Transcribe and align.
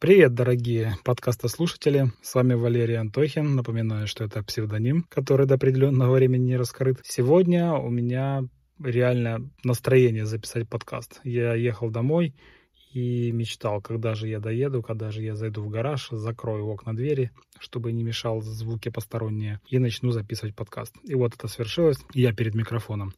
Привет, 0.00 0.32
дорогие 0.32 0.96
подкастослушатели. 1.04 2.10
С 2.22 2.34
вами 2.34 2.54
Валерий 2.54 2.96
Антохин. 2.96 3.54
Напоминаю, 3.54 4.06
что 4.06 4.24
это 4.24 4.42
псевдоним, 4.42 5.04
который 5.10 5.44
до 5.44 5.56
определенного 5.56 6.14
времени 6.14 6.44
не 6.44 6.56
раскрыт. 6.56 7.00
Сегодня 7.02 7.74
у 7.74 7.90
меня 7.90 8.44
реально 8.82 9.50
настроение 9.62 10.24
записать 10.24 10.66
подкаст. 10.70 11.20
Я 11.22 11.52
ехал 11.52 11.90
домой 11.90 12.34
и 12.94 13.30
мечтал, 13.30 13.82
когда 13.82 14.14
же 14.14 14.26
я 14.26 14.40
доеду, 14.40 14.82
когда 14.82 15.10
же 15.10 15.20
я 15.20 15.36
зайду 15.36 15.60
в 15.62 15.68
гараж, 15.68 16.08
закрою 16.10 16.64
окна 16.68 16.96
двери, 16.96 17.30
чтобы 17.58 17.92
не 17.92 18.02
мешал 18.02 18.40
звуки 18.40 18.88
посторонние, 18.88 19.60
и 19.68 19.78
начну 19.78 20.12
записывать 20.12 20.56
подкаст. 20.56 20.94
И 21.04 21.14
вот 21.14 21.34
это 21.34 21.46
свершилось, 21.46 21.98
я 22.14 22.32
перед 22.32 22.54
микрофоном. 22.54 23.12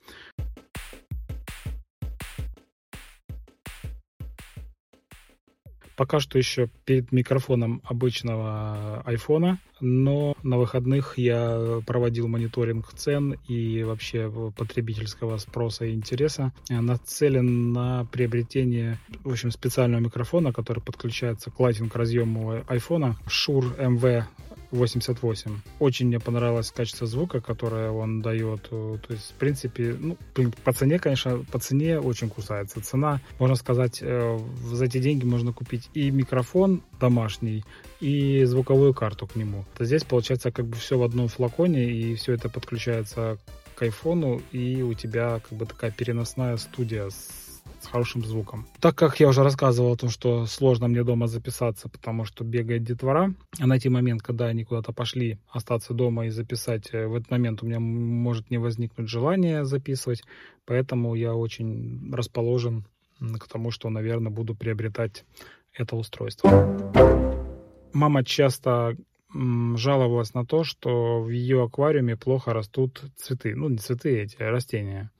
Пока 5.96 6.20
что 6.20 6.38
еще 6.38 6.68
перед 6.84 7.12
микрофоном 7.12 7.82
обычного 7.84 9.02
айфона, 9.04 9.58
но 9.82 10.34
на 10.42 10.56
выходных 10.56 11.18
я 11.18 11.80
проводил 11.86 12.28
мониторинг 12.28 12.92
цен 12.94 13.36
и 13.48 13.82
вообще 13.82 14.32
потребительского 14.56 15.36
спроса 15.38 15.84
и 15.84 15.92
интереса. 15.92 16.52
Нацелен 16.68 17.72
на 17.72 18.06
приобретение, 18.06 18.98
в 19.24 19.32
общем, 19.32 19.50
специального 19.50 20.00
микрофона, 20.00 20.52
который 20.52 20.82
подключается 20.82 21.50
к 21.50 21.58
лайтинг 21.60 21.94
разъему 21.96 22.62
айфона 22.68 23.18
Shure 23.26 23.76
MV 23.76 24.24
88. 24.72 25.60
Очень 25.78 26.06
мне 26.06 26.18
понравилось 26.18 26.70
качество 26.70 27.06
звука, 27.06 27.40
которое 27.40 27.90
он 27.90 28.22
дает. 28.22 28.68
То 28.70 28.98
есть, 29.10 29.32
в 29.32 29.34
принципе, 29.34 29.94
ну, 29.98 30.16
по 30.64 30.72
цене, 30.72 30.98
конечно, 30.98 31.44
по 31.52 31.58
цене 31.58 32.00
очень 32.00 32.30
кусается. 32.30 32.80
Цена, 32.80 33.20
можно 33.38 33.54
сказать, 33.54 33.98
э, 34.00 34.38
за 34.72 34.84
эти 34.84 34.98
деньги 34.98 35.24
можно 35.24 35.52
купить 35.52 35.90
и 35.92 36.10
микрофон 36.10 36.82
домашний, 36.98 37.64
и 38.02 38.44
звуковую 38.44 38.94
карту 38.94 39.26
к 39.26 39.36
нему. 39.36 39.64
То 39.76 39.84
здесь 39.84 40.02
получается 40.02 40.50
как 40.50 40.66
бы 40.66 40.76
все 40.76 40.98
в 40.98 41.02
одном 41.02 41.28
флаконе, 41.28 41.90
и 41.90 42.14
все 42.16 42.32
это 42.34 42.48
подключается 42.48 43.38
к 43.76 43.82
айфону, 43.82 44.42
и 44.50 44.82
у 44.82 44.92
тебя 44.94 45.40
как 45.48 45.56
бы 45.56 45.66
такая 45.66 45.92
переносная 45.92 46.56
студия 46.56 47.08
с 47.08 47.42
с 47.80 47.86
хорошим 47.86 48.24
звуком. 48.24 48.66
Так 48.80 48.94
как 48.94 49.18
я 49.20 49.28
уже 49.28 49.42
рассказывал 49.42 49.92
о 49.92 49.96
том, 49.96 50.08
что 50.08 50.46
сложно 50.46 50.88
мне 50.88 51.02
дома 51.02 51.26
записаться, 51.26 51.88
потому 51.88 52.24
что 52.24 52.44
бегает 52.44 52.84
детвора, 52.84 53.34
а 53.58 53.66
найти 53.66 53.88
момент, 53.88 54.22
когда 54.22 54.46
они 54.46 54.64
куда-то 54.64 54.92
пошли, 54.92 55.38
остаться 55.48 55.92
дома 55.92 56.26
и 56.26 56.30
записать, 56.30 56.90
э, 56.92 57.06
в 57.06 57.16
этот 57.16 57.30
момент 57.30 57.62
у 57.62 57.66
меня 57.66 57.80
может 57.80 58.50
не 58.50 58.58
возникнуть 58.58 59.08
желание 59.08 59.64
записывать, 59.64 60.22
поэтому 60.64 61.14
я 61.14 61.34
очень 61.34 62.12
расположен 62.12 62.84
к 63.20 63.48
тому, 63.48 63.70
что, 63.70 63.88
наверное, 63.90 64.32
буду 64.32 64.54
приобретать 64.54 65.24
это 65.72 65.96
устройство. 65.96 67.51
Мама 67.92 68.24
часто 68.24 68.96
жаловалась 69.34 70.34
на 70.34 70.44
то, 70.44 70.64
что 70.64 71.22
в 71.22 71.30
ее 71.30 71.64
аквариуме 71.64 72.16
плохо 72.16 72.52
растут 72.52 73.02
цветы. 73.16 73.54
Ну, 73.54 73.68
не 73.68 73.78
цветы 73.78 74.20
эти, 74.20 74.36
а 74.42 74.50
растения 74.50 75.10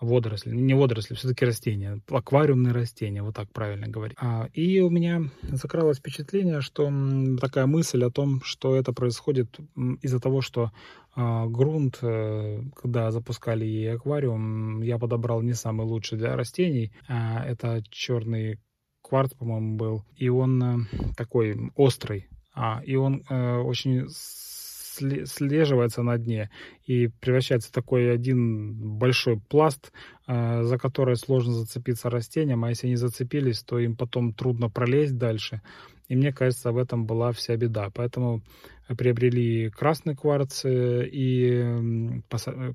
водоросли, 0.00 0.54
не 0.54 0.74
водоросли, 0.74 1.14
все-таки 1.14 1.44
растения, 1.44 2.00
аквариумные 2.10 2.72
растения, 2.74 3.22
вот 3.22 3.34
так 3.34 3.50
правильно 3.50 3.88
говорить. 3.88 4.16
А, 4.20 4.48
и 4.52 4.80
у 4.80 4.90
меня 4.90 5.30
закралось 5.42 5.98
впечатление, 5.98 6.60
что 6.60 6.92
такая 7.40 7.66
мысль 7.66 8.04
о 8.04 8.10
том, 8.10 8.42
что 8.42 8.76
это 8.76 8.92
происходит 8.92 9.58
из-за 10.02 10.20
того, 10.20 10.42
что 10.42 10.70
а, 11.14 11.46
грунт, 11.46 11.98
э, 12.02 12.60
когда 12.74 13.10
запускали 13.10 13.64
ей 13.64 13.94
аквариум, 13.94 14.82
я 14.82 14.98
подобрал 14.98 15.40
не 15.40 15.54
самый 15.54 15.86
лучший 15.86 16.18
для 16.18 16.36
растений. 16.36 16.92
А, 17.08 17.42
это 17.44 17.82
черный 17.90 18.58
кварт, 19.08 19.36
по-моему, 19.36 19.76
был, 19.76 20.04
и 20.16 20.28
он 20.28 20.62
э, 20.62 20.78
такой 21.16 21.70
острый, 21.76 22.28
а, 22.54 22.80
и 22.84 22.96
он 22.96 23.22
э, 23.28 23.56
очень 23.58 24.06
слеживается 24.08 26.02
на 26.02 26.18
дне. 26.18 26.50
И 26.86 27.08
превращается 27.08 27.68
в 27.68 27.72
такой 27.72 28.10
один 28.12 28.74
большой 28.98 29.38
пласт, 29.38 29.92
э, 30.26 30.62
за 30.62 30.78
который 30.78 31.16
сложно 31.16 31.52
зацепиться 31.52 32.10
растениям, 32.10 32.64
а 32.64 32.70
если 32.70 32.86
они 32.86 32.96
зацепились, 32.96 33.62
то 33.62 33.78
им 33.78 33.96
потом 33.96 34.32
трудно 34.32 34.70
пролезть 34.70 35.16
дальше. 35.16 35.60
И 36.08 36.16
мне 36.16 36.32
кажется, 36.32 36.72
в 36.72 36.78
этом 36.78 37.06
была 37.06 37.32
вся 37.32 37.56
беда. 37.56 37.90
Поэтому 37.94 38.42
приобрели 38.96 39.70
красный 39.70 40.14
кварц 40.14 40.64
э, 40.64 41.08
и 41.10 42.22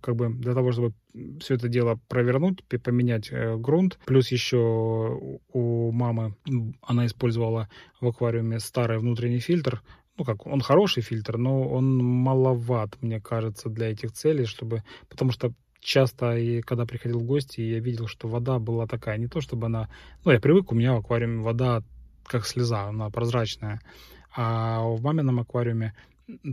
как 0.02 0.16
бы 0.16 0.30
для 0.30 0.54
того, 0.54 0.72
чтобы 0.72 0.94
все 1.40 1.56
это 1.56 1.70
дело 1.70 2.00
провернуть, 2.10 2.64
поменять 2.84 3.30
э, 3.32 3.56
грунт. 3.58 4.00
Плюс 4.06 4.30
еще 4.32 5.40
у 5.54 5.92
мамы 5.92 6.36
она 6.82 7.06
использовала 7.06 7.70
в 8.02 8.08
аквариуме 8.08 8.60
старый 8.60 9.00
внутренний 9.00 9.40
фильтр, 9.40 9.82
ну 10.18 10.26
как, 10.26 10.46
он 10.46 10.62
хороший 10.62 11.02
фильтр, 11.02 11.38
но 11.38 11.68
он 11.68 11.98
маловат, 11.98 12.98
мне 13.02 13.22
кажется, 13.22 13.70
для 13.70 13.92
этих 13.92 14.12
целей, 14.12 14.46
чтобы, 14.46 14.84
потому 15.10 15.32
что 15.32 15.54
часто, 15.80 16.38
и 16.38 16.62
когда 16.62 16.86
приходил 16.86 17.20
в 17.20 17.24
гости, 17.24 17.62
я 17.62 17.80
видел, 17.80 18.08
что 18.08 18.28
вода 18.28 18.60
была 18.60 18.86
такая, 18.86 19.18
не 19.18 19.28
то 19.28 19.42
чтобы 19.42 19.68
она, 19.68 19.90
ну 20.26 20.32
я 20.32 20.40
привык, 20.40 20.72
у 20.72 20.76
меня 20.76 20.94
в 20.94 20.98
аквариуме 20.98 21.42
вода 21.42 21.84
как 22.32 22.48
слеза, 22.48 22.88
она 22.88 23.10
прозрачная, 23.10 23.82
а 24.36 24.82
в 24.84 25.02
мамином 25.02 25.42
аквариуме 25.42 25.94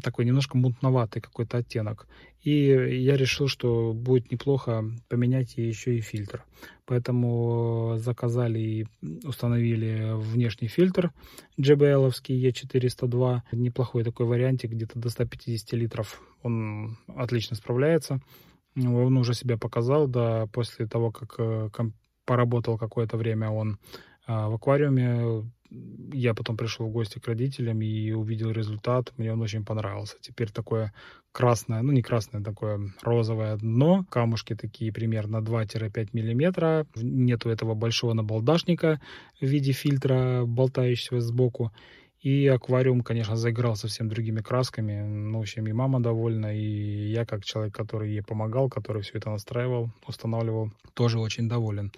такой 0.03 0.25
немножко 0.25 0.57
мутноватый 0.57 1.23
какой-то 1.23 1.59
оттенок. 1.59 2.09
И 2.43 2.51
я 2.51 3.17
решил, 3.17 3.47
что 3.47 3.93
будет 3.93 4.33
неплохо 4.33 4.85
поменять 5.09 5.57
еще 5.57 5.97
и 5.97 6.01
фильтр. 6.01 6.45
Поэтому 6.85 7.95
заказали 7.99 8.59
и 8.59 8.87
установили 9.25 10.15
внешний 10.17 10.67
фильтр 10.67 11.13
JBL 11.61 12.09
E402. 12.09 13.41
Неплохой 13.53 14.03
такой 14.03 14.27
вариантик, 14.27 14.71
где-то 14.73 14.99
до 14.99 15.11
150 15.11 15.73
литров. 15.75 16.21
Он 16.43 16.99
отлично 17.07 17.55
справляется. 17.55 18.21
Он 18.77 19.17
уже 19.17 19.35
себя 19.35 19.57
показал, 19.59 20.09
да, 20.09 20.47
после 20.47 20.87
того, 20.87 21.13
как 21.13 21.35
э, 21.39 21.69
поработал 22.25 22.79
какое-то 22.79 23.17
время 23.17 23.51
он 23.51 23.79
а, 24.29 24.51
в 24.51 24.55
аквариуме 24.55 25.51
я 25.71 26.35
потом 26.35 26.57
пришел 26.57 26.87
в 26.87 26.93
гости 26.93 27.19
к 27.19 27.27
родителям 27.27 27.83
и 27.83 28.13
увидел 28.13 28.51
результат. 28.51 29.13
Мне 29.17 29.33
он 29.33 29.43
очень 29.43 29.65
понравился. 29.65 30.17
Теперь 30.21 30.51
такое 30.51 30.93
красное, 31.33 31.83
ну 31.83 31.93
не 31.93 32.03
красное, 32.03 32.43
такое 32.43 32.93
розовое 33.03 33.57
дно. 33.57 34.05
Камушки 34.11 34.55
такие 34.55 34.93
примерно 34.93 35.39
2-5 35.39 36.09
миллиметра. 36.13 36.87
Нету 36.97 37.51
этого 37.51 37.75
большого 37.75 38.15
набалдашника 38.15 39.01
в 39.41 39.45
виде 39.45 39.73
фильтра, 39.73 40.45
болтающегося 40.47 41.27
сбоку. 41.27 41.73
И 42.21 42.49
аквариум, 42.49 43.03
конечно, 43.03 43.37
заиграл 43.37 43.77
совсем 43.77 44.09
другими 44.09 44.41
красками. 44.41 45.03
Ну, 45.03 45.39
в 45.39 45.43
общем, 45.43 45.67
и 45.69 45.73
мама 45.73 46.01
довольна, 46.01 46.57
и 46.57 47.11
я, 47.13 47.25
как 47.25 47.45
человек, 47.45 47.73
который 47.73 48.11
ей 48.11 48.23
помогал, 48.23 48.69
который 48.69 49.03
все 49.03 49.19
это 49.19 49.31
настраивал, 49.31 49.91
устанавливал, 50.05 50.73
тоже 50.95 51.21
очень 51.21 51.49
доволен. 51.49 51.93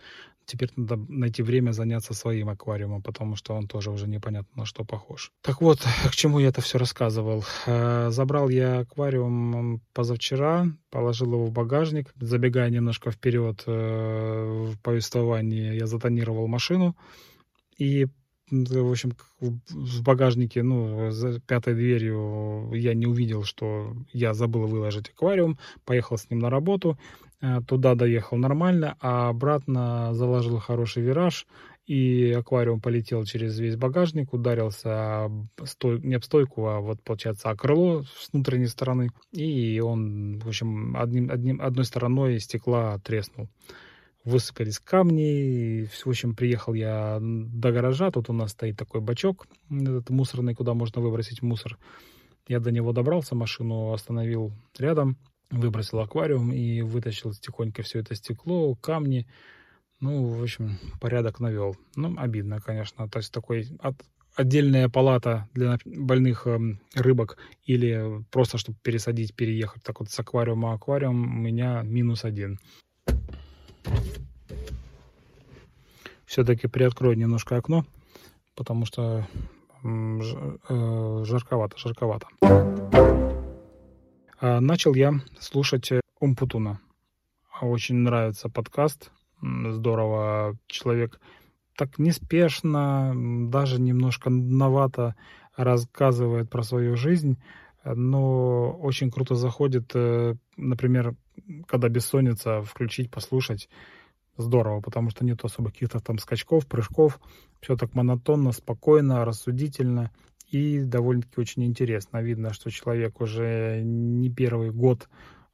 Теперь 0.50 0.71
надо 0.75 0.97
найти 1.09 1.43
время 1.43 1.71
заняться 1.71 2.12
своим 2.12 2.49
аквариумом, 2.49 3.03
потому 3.03 3.37
что 3.37 3.55
он 3.55 3.69
тоже 3.69 3.91
уже 3.91 4.09
непонятно 4.09 4.62
на 4.62 4.65
что 4.66 4.84
похож. 4.84 5.31
Так 5.43 5.61
вот, 5.61 5.78
к 6.11 6.11
чему 6.11 6.41
я 6.41 6.49
это 6.49 6.61
все 6.61 6.78
рассказывал. 6.78 7.44
Э, 7.66 8.11
забрал 8.11 8.49
я 8.49 8.81
аквариум 8.81 9.81
позавчера, 9.93 10.66
положил 10.91 11.33
его 11.34 11.47
в 11.47 11.53
багажник. 11.53 12.12
Забегая 12.21 12.69
немножко 12.69 13.12
вперед 13.12 13.62
э, 13.66 14.72
в 14.72 14.81
повествовании, 14.83 15.77
я 15.77 15.87
затонировал 15.87 16.49
машину. 16.49 16.97
И 17.78 18.09
в 18.50 18.91
общем, 18.91 19.12
в 19.41 20.03
багажнике, 20.03 20.62
ну, 20.62 21.11
за 21.11 21.41
пятой 21.41 21.75
дверью 21.75 22.71
я 22.75 22.94
не 22.94 23.06
увидел, 23.06 23.44
что 23.44 23.94
я 24.12 24.34
забыл 24.34 24.66
выложить 24.66 25.11
аквариум, 25.11 25.59
поехал 25.84 26.19
с 26.19 26.28
ним 26.31 26.41
на 26.41 26.50
работу, 26.50 26.99
Э, 27.43 27.61
туда 27.66 27.94
доехал 27.94 28.37
нормально, 28.37 28.97
а 29.00 29.31
обратно 29.31 30.12
заложил 30.12 30.59
хороший 30.59 31.03
вираж, 31.03 31.47
и 31.87 32.33
аквариум 32.33 32.81
полетел 32.81 33.25
через 33.25 33.59
весь 33.59 33.77
багажник, 33.77 34.33
ударился 34.34 35.31
стой, 35.65 36.00
не 36.00 36.14
об 36.14 36.23
стойку, 36.23 36.67
а 36.67 36.81
вот, 36.81 37.03
получается, 37.03 37.49
о 37.49 37.56
крыло 37.56 38.03
с 38.03 38.31
внутренней 38.32 38.67
стороны, 38.67 39.11
и 39.32 39.81
он, 39.81 40.38
в 40.38 40.49
общем, 40.49 40.96
одним, 40.96 41.31
одним, 41.31 41.62
одной 41.62 41.85
стороной 41.85 42.38
стекла 42.41 42.99
треснул. 42.99 43.49
Высыпались 44.25 44.78
камни, 44.78 45.87
в 45.87 46.06
общем, 46.06 46.37
приехал 46.37 46.75
я 46.75 47.19
до 47.20 47.72
гаража, 47.72 48.11
тут 48.11 48.28
у 48.28 48.34
нас 48.34 48.50
стоит 48.50 48.76
такой 48.76 49.00
бачок, 49.00 49.46
этот 49.70 50.11
мусорный, 50.11 50.55
куда 50.55 50.75
можно 50.75 51.00
выбросить 51.00 51.40
мусор. 51.40 51.78
Я 52.46 52.61
до 52.61 52.70
него 52.70 52.93
добрался, 52.93 53.34
машину 53.34 53.93
остановил 53.93 54.52
рядом, 54.78 55.17
выбросил 55.50 56.00
аквариум 56.00 56.52
и 56.52 56.82
вытащил 56.82 57.32
тихонько 57.32 57.82
все 57.82 58.00
это 58.00 58.14
стекло, 58.14 58.75
камни. 58.75 59.26
Ну, 60.00 60.25
в 60.26 60.43
общем, 60.43 60.78
порядок 61.00 61.40
навел. 61.40 61.76
Ну, 61.96 62.14
обидно, 62.19 62.61
конечно. 62.61 63.08
То 63.08 63.19
есть 63.19 63.32
такой 63.32 63.69
от, 63.81 63.94
отдельная 64.34 64.88
палата 64.88 65.49
для 65.55 65.78
больных 65.84 66.46
э, 66.46 66.58
рыбок 66.94 67.37
или 67.64 68.25
просто, 68.31 68.58
чтобы 68.58 68.78
пересадить, 68.82 69.34
переехать 69.34 69.82
так 69.82 70.00
вот 70.00 70.11
с 70.11 70.19
аквариума 70.19 70.75
аквариум, 70.75 71.22
у 71.22 71.40
меня 71.40 71.82
минус 71.82 72.25
один. 72.25 72.58
Все-таки 76.27 76.69
приоткрою 76.69 77.17
немножко 77.17 77.56
окно, 77.56 77.85
потому 78.55 78.87
что 78.87 79.27
э, 79.82 81.25
жарковато, 81.25 81.77
жарковато. 81.77 82.29
А, 84.41 84.61
начал 84.61 84.94
я 84.94 85.15
слушать 85.38 85.91
Умпутуна. 86.21 86.81
Очень 87.61 87.97
нравится 87.97 88.49
подкаст. 88.49 89.11
Здорово. 89.43 90.56
Человек 90.67 91.21
так 91.77 91.99
неспешно, 91.99 93.12
даже 93.50 93.81
немножко 93.81 94.31
новато 94.31 95.15
рассказывает 95.56 96.50
про 96.50 96.62
свою 96.62 96.97
жизнь, 96.97 97.38
но 97.85 98.71
очень 98.73 99.11
круто 99.11 99.35
заходит, 99.35 99.91
э, 99.94 100.35
например, 100.56 101.15
когда 101.66 101.88
бессонница, 101.88 102.62
включить, 102.62 103.10
послушать. 103.10 103.69
Здорово, 104.37 104.81
потому 104.81 105.10
что 105.10 105.25
нет 105.25 105.44
особо 105.44 105.70
каких-то 105.70 106.00
там 106.00 106.19
скачков, 106.19 106.66
прыжков. 106.66 107.20
Все 107.60 107.76
так 107.76 107.94
монотонно, 107.94 108.52
спокойно, 108.52 109.25
рассудительно 109.25 110.10
и 110.50 110.82
довольно-таки 110.82 111.40
очень 111.40 111.64
интересно. 111.64 112.22
Видно, 112.22 112.52
что 112.52 112.70
человек 112.70 113.20
уже 113.20 113.82
не 113.82 114.31
первый 114.31 114.70
год 114.70 115.08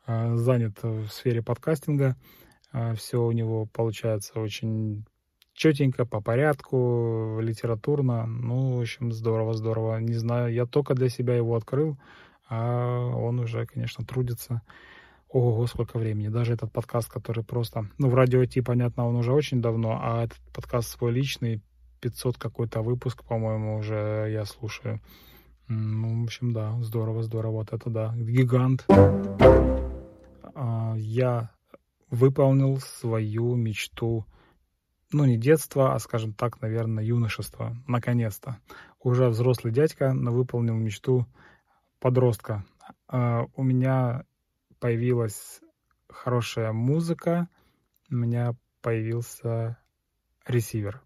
а, 0.07 0.37
занят 0.37 0.83
в 0.83 1.09
сфере 1.09 1.43
подкастинга. 1.43 2.17
А, 2.73 2.95
Все 2.95 3.23
у 3.23 3.33
него 3.33 3.67
получается 3.67 4.41
очень 4.41 5.05
четенько, 5.53 6.05
по 6.05 6.21
порядку, 6.21 7.39
литературно. 7.41 8.27
Ну, 8.27 8.77
в 8.77 8.81
общем, 8.81 9.13
здорово, 9.13 9.55
здорово. 9.55 9.99
Не 9.99 10.15
знаю, 10.15 10.53
я 10.53 10.67
только 10.67 10.95
для 10.95 11.09
себя 11.09 11.35
его 11.35 11.57
открыл, 11.57 11.99
а 12.49 13.09
он 13.09 13.41
уже, 13.41 13.67
конечно, 13.67 14.05
трудится. 14.05 14.63
Ого, 15.29 15.67
сколько 15.67 15.99
времени. 15.99 16.29
Даже 16.29 16.53
этот 16.55 16.73
подкаст, 16.73 17.11
который 17.11 17.45
просто... 17.45 17.89
Ну, 17.99 18.09
в 18.09 18.15
радио 18.15 18.45
Ти, 18.45 18.61
понятно, 18.61 19.07
он 19.07 19.17
уже 19.17 19.33
очень 19.33 19.61
давно, 19.61 19.99
а 20.01 20.25
этот 20.25 20.39
подкаст 20.55 20.89
свой 20.89 21.13
личный, 21.13 21.63
500 22.01 22.39
какой-то 22.39 22.83
выпуск, 22.83 23.25
по-моему, 23.25 23.77
уже 23.77 24.29
я 24.31 24.45
слушаю. 24.45 25.01
Ну, 25.69 26.21
в 26.21 26.25
общем, 26.25 26.53
да, 26.53 26.81
здорово, 26.83 27.23
здорово. 27.23 27.57
Вот 27.57 27.73
это 27.73 27.91
да, 27.91 28.15
гигант. 28.17 28.87
А, 30.55 30.95
я 30.97 31.51
выполнил 32.11 32.79
свою 32.79 33.57
мечту 33.57 34.25
ну, 35.13 35.25
не 35.25 35.37
детство, 35.37 35.95
а, 35.95 35.99
скажем 35.99 36.33
так, 36.33 36.61
наверное, 36.61 37.05
юношество. 37.05 37.77
Наконец-то. 37.87 38.59
Уже 39.01 39.29
взрослый 39.29 39.73
дядька, 39.73 40.13
но 40.13 40.33
выполнил 40.33 40.75
мечту 40.75 41.27
подростка. 42.01 42.65
А, 43.09 43.47
у 43.55 43.63
меня 43.63 44.25
появилась 44.81 45.61
хорошая 46.09 46.73
музыка, 46.73 47.49
у 48.11 48.15
меня 48.15 48.55
появился 48.83 49.79
ресивер. 50.47 51.03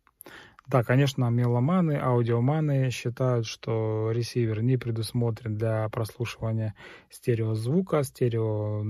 Да, 0.66 0.84
конечно, 0.84 1.28
меломаны, 1.30 1.98
аудиоманы 2.00 2.90
считают, 2.90 3.46
что 3.46 4.12
ресивер 4.12 4.62
не 4.62 4.76
предусмотрен 4.76 5.56
для 5.56 5.88
прослушивания 5.88 6.76
стереозвука, 7.08 8.04
стерео 8.04 8.84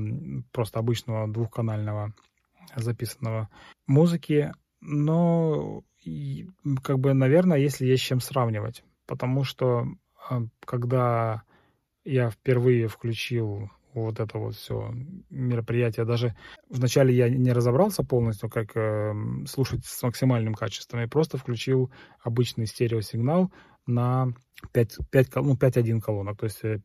просто 0.53 0.79
обычного 0.79 1.27
двухканального 1.27 2.12
записанного 2.77 3.49
музыки, 3.87 4.53
но 4.82 5.82
как 6.82 6.99
бы, 6.99 7.15
наверное, 7.15 7.59
если 7.59 7.87
есть 7.87 8.03
с 8.03 8.06
чем 8.06 8.21
сравнивать, 8.21 8.85
потому 9.06 9.44
что 9.44 9.87
а, 10.29 10.43
когда 10.67 11.44
я 12.05 12.31
впервые 12.31 12.88
включил 12.88 13.71
вот 13.94 14.20
это 14.20 14.38
вот 14.38 14.54
все 14.54 14.94
мероприятие. 15.31 16.06
Даже 16.06 16.34
вначале 16.69 17.14
я 17.14 17.28
не 17.28 17.52
разобрался 17.52 18.04
полностью, 18.04 18.48
как 18.48 18.76
э, 18.76 19.12
слушать 19.46 19.84
с 19.84 20.02
максимальным 20.02 20.54
качеством. 20.54 21.00
Я 21.00 21.08
просто 21.08 21.38
включил 21.38 21.90
обычный 22.22 22.66
стереосигнал 22.66 23.50
на 23.87 24.28
5, 24.72 24.98
5, 25.10 25.37
ну, 25.37 25.56
5.1 25.56 26.00
колонок. 26.00 26.38
То 26.38 26.44
есть 26.44 26.64
э, 26.64 26.81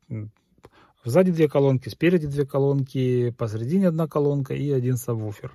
сзади 1.04 1.31
две 1.31 1.48
колонки, 1.48 1.90
спереди 1.90 2.28
две 2.28 2.46
колонки, 2.46 3.31
посередине 3.31 3.90
одна 3.90 4.08
колонка 4.08 4.54
и 4.54 4.72
один 4.72 4.98
сабвуфер. 4.98 5.54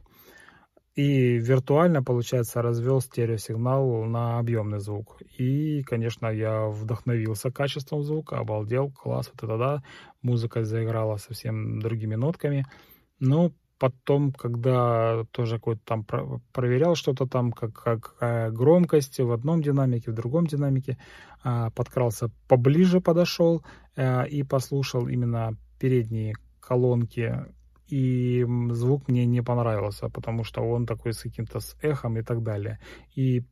И 1.01 1.39
виртуально, 1.39 2.03
получается, 2.03 2.61
развел 2.61 3.01
стереосигнал 3.01 4.05
на 4.05 4.39
объемный 4.39 4.81
звук. 4.81 5.23
И, 5.39 5.83
конечно, 5.83 6.27
я 6.27 6.67
вдохновился 6.67 7.51
качеством 7.51 8.03
звука, 8.03 8.37
обалдел, 8.37 8.91
класс, 8.91 9.31
вот 9.33 9.43
это 9.43 9.57
да, 9.57 9.83
музыка 10.21 10.63
заиграла 10.63 11.17
совсем 11.17 11.81
другими 11.81 12.17
нотками. 12.17 12.67
Но 13.19 13.51
потом, 13.79 14.31
когда 14.31 15.25
тоже 15.31 15.55
какой-то 15.55 15.81
там 15.87 16.05
проверял 16.53 16.95
что-то 16.97 17.27
там, 17.27 17.53
как, 17.53 17.73
как 17.73 18.53
громкость 18.53 19.21
в 19.21 19.33
одном 19.33 19.63
динамике, 19.63 20.11
в 20.11 20.15
другом 20.15 20.47
динамике, 20.47 20.99
а, 21.43 21.71
подкрался 21.71 22.29
поближе, 22.47 23.01
подошел 23.01 23.65
э, 23.97 24.29
и 24.29 24.43
послушал 24.43 25.09
именно 25.09 25.57
передние 25.79 26.35
колонки 26.61 27.47
и 27.91 28.47
звук 28.71 29.09
мне 29.09 29.27
не 29.27 29.43
понравился, 29.43 30.09
потому 30.09 30.45
что 30.45 30.63
он 30.63 30.87
такой 30.87 31.13
с 31.13 31.23
каким-то 31.23 31.61
с 31.61 31.77
эхом 31.83 32.17
и 32.19 32.23
так 32.23 32.43
далее. 32.43 32.79
И 33.15 33.45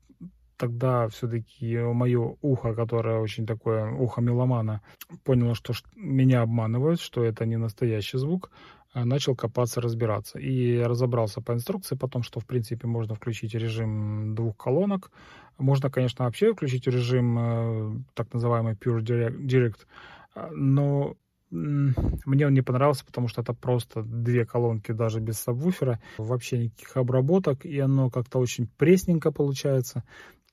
тогда 0.56 1.08
все-таки 1.08 1.78
мое 1.78 2.36
ухо, 2.42 2.74
которое 2.74 3.20
очень 3.20 3.46
такое 3.46 3.90
ухо 3.92 4.20
меломана, 4.20 4.82
поняло, 5.24 5.54
что 5.54 5.72
меня 5.96 6.42
обманывают, 6.42 7.00
что 7.00 7.24
это 7.24 7.46
не 7.46 7.56
настоящий 7.56 8.18
звук, 8.18 8.50
а 8.92 9.04
начал 9.04 9.36
копаться, 9.36 9.80
разбираться. 9.80 10.38
И 10.38 10.82
разобрался 10.82 11.40
по 11.40 11.52
инструкции 11.52 11.96
потом, 11.96 12.22
что 12.22 12.40
в 12.40 12.46
принципе 12.46 12.86
можно 12.86 13.14
включить 13.14 13.54
режим 13.54 14.34
двух 14.34 14.56
колонок. 14.56 15.10
Можно, 15.58 15.90
конечно, 15.90 16.24
вообще 16.24 16.52
включить 16.52 16.86
режим 16.86 17.38
э, 17.38 18.02
так 18.14 18.32
называемый 18.32 18.74
Pure 18.74 19.00
Direct, 19.00 19.86
а, 20.34 20.50
но 20.52 21.16
мне 21.50 22.46
он 22.46 22.52
не 22.52 22.62
понравился, 22.62 23.04
потому 23.04 23.28
что 23.28 23.40
это 23.40 23.54
просто 23.54 24.02
две 24.02 24.44
колонки 24.44 24.92
даже 24.92 25.20
без 25.20 25.38
сабвуфера, 25.38 26.00
вообще 26.18 26.58
никаких 26.58 26.96
обработок, 26.96 27.64
и 27.64 27.78
оно 27.78 28.10
как-то 28.10 28.38
очень 28.38 28.66
пресненько 28.76 29.32
получается. 29.32 30.04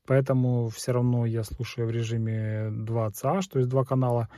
Поэтому 0.07 0.69
все 0.69 0.91
равно 0.91 1.25
я 1.25 1.43
слушаю 1.43 1.87
в 1.87 1.91
режиме 1.91 2.69
2CH, 2.69 3.41
то 3.51 3.59
есть 3.59 3.69
два 3.69 3.83
канала. 3.83 4.29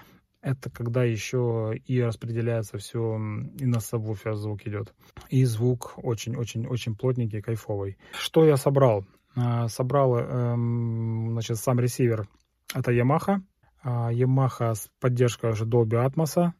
Это 0.41 0.69
когда 0.69 1.03
еще 1.03 1.73
и 1.85 2.01
распределяется 2.01 2.77
все, 2.77 3.17
и 3.59 3.65
на 3.65 3.79
сабвуфер 3.79 4.35
звук 4.35 4.65
идет. 4.65 4.93
И 5.29 5.43
звук 5.43 5.93
очень-очень-очень 5.97 6.95
плотненький, 6.95 7.41
кайфовый. 7.41 7.97
Что 8.13 8.45
я 8.45 8.55
собрал? 8.55 9.05
А, 9.35 9.67
собрал, 9.67 10.17
эм, 10.17 11.31
значит, 11.31 11.57
сам 11.57 11.79
ресивер. 11.79 12.27
Это 12.73 12.91
Yamaha 12.91 13.41
Yamaha 14.11 14.75
с 14.75 14.89
поддержкой 14.99 15.51
уже 15.51 15.65
Dolby 15.65 16.05
Atmos. 16.05 16.51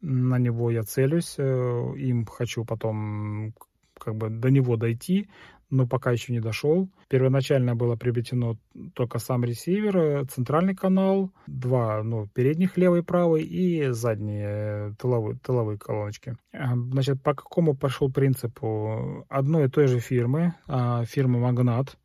На 0.00 0.38
него 0.38 0.70
я 0.70 0.82
целюсь. 0.82 1.34
Э, 1.38 1.92
им 1.96 2.26
хочу 2.26 2.64
потом 2.64 3.54
как 3.98 4.14
бы 4.14 4.28
до 4.28 4.50
него 4.50 4.76
дойти, 4.76 5.28
но 5.70 5.86
пока 5.86 6.12
еще 6.12 6.32
не 6.32 6.40
дошел. 6.40 6.88
Первоначально 7.08 7.74
было 7.74 7.96
приобретено 7.96 8.56
только 8.94 9.18
сам 9.18 9.44
ресивер, 9.44 9.96
э, 9.96 10.24
центральный 10.26 10.74
канал, 10.74 11.32
два 11.46 12.02
ну, 12.02 12.28
передних 12.28 12.76
левый 12.76 13.00
и 13.00 13.04
правый 13.04 13.42
и 13.42 13.88
задние 13.90 14.90
э, 14.90 14.92
тыловые, 14.98 15.38
тыловые 15.38 15.78
колоночки. 15.78 16.36
Значит, 16.52 17.22
по 17.22 17.34
какому 17.34 17.74
пошел 17.74 18.12
принципу? 18.12 19.26
Одной 19.28 19.66
и 19.66 19.68
той 19.68 19.86
же 19.86 19.98
фирмы, 19.98 20.54
а, 20.66 21.04
фирмы 21.04 21.40
Магнат, 21.40 21.96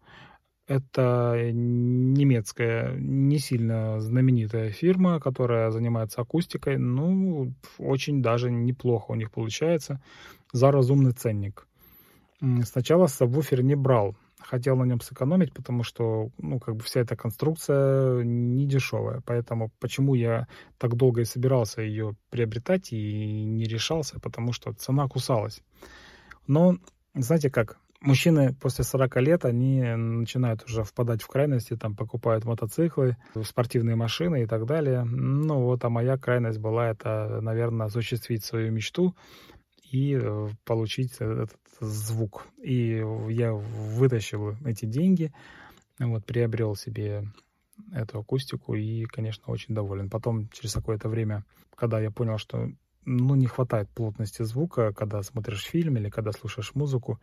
это 0.72 1.52
немецкая, 1.52 2.96
не 2.96 3.40
сильно 3.40 4.00
знаменитая 4.00 4.70
фирма, 4.72 5.20
которая 5.20 5.70
занимается 5.70 6.22
акустикой. 6.22 6.78
Ну, 6.78 7.54
очень 7.78 8.22
даже 8.22 8.50
неплохо 8.50 9.12
у 9.12 9.16
них 9.16 9.32
получается 9.32 10.02
за 10.54 10.72
разумный 10.72 11.12
ценник. 11.12 11.68
Сначала 12.64 13.08
сабвуфер 13.08 13.64
не 13.64 13.76
брал. 13.76 14.16
Хотел 14.40 14.78
на 14.78 14.86
нем 14.86 15.02
сэкономить, 15.02 15.54
потому 15.54 15.84
что, 15.84 16.30
ну, 16.38 16.60
как 16.60 16.78
бы 16.78 16.84
вся 16.84 17.02
эта 17.02 17.18
конструкция 17.18 18.24
не 18.24 18.66
дешевая. 18.66 19.22
Поэтому 19.26 19.72
почему 19.80 20.16
я 20.16 20.48
так 20.78 20.96
долго 20.96 21.22
и 21.22 21.26
собирался 21.26 21.82
ее 21.82 22.16
приобретать 22.30 22.94
и 22.94 23.44
не 23.44 23.66
решался, 23.66 24.22
потому 24.22 24.54
что 24.54 24.72
цена 24.72 25.08
кусалась. 25.10 25.62
Но, 26.48 26.78
знаете 27.14 27.52
как, 27.52 27.78
мужчины 28.02 28.54
после 28.54 28.84
40 28.84 29.16
лет, 29.18 29.46
они 29.46 29.82
начинают 29.82 30.64
уже 30.66 30.84
впадать 30.84 31.22
в 31.22 31.28
крайности, 31.28 31.76
там 31.76 31.96
покупают 31.96 32.46
мотоциклы, 32.46 33.18
спортивные 33.44 33.96
машины 33.96 34.44
и 34.44 34.46
так 34.46 34.66
далее. 34.66 35.04
Ну 35.04 35.62
вот, 35.62 35.84
а 35.86 35.90
моя 35.90 36.18
крайность 36.18 36.60
была 36.60 36.90
это, 36.90 37.40
наверное, 37.42 37.88
осуществить 37.88 38.44
свою 38.44 38.72
мечту 38.72 39.16
и 39.92 40.18
э, 40.22 40.48
получить 40.66 41.16
этот 41.20 41.52
звук. 41.80 42.48
И 42.62 43.04
я 43.30 43.54
вытащил 43.54 44.56
эти 44.66 44.86
деньги, 44.86 45.34
вот, 46.00 46.26
приобрел 46.26 46.76
себе 46.76 47.24
эту 47.92 48.20
акустику 48.20 48.76
и, 48.76 49.06
конечно, 49.06 49.52
очень 49.52 49.76
доволен. 49.76 50.10
Потом, 50.10 50.50
через 50.50 50.74
какое-то 50.74 51.10
время, 51.10 51.44
когда 51.76 52.00
я 52.00 52.12
понял, 52.12 52.38
что 52.38 52.70
ну, 53.06 53.36
не 53.36 53.48
хватает 53.48 53.90
плотности 53.90 54.44
звука, 54.44 54.94
когда 54.94 55.22
смотришь 55.24 55.66
фильм 55.66 55.98
или 55.98 56.10
когда 56.10 56.32
слушаешь 56.32 56.76
музыку, 56.76 57.20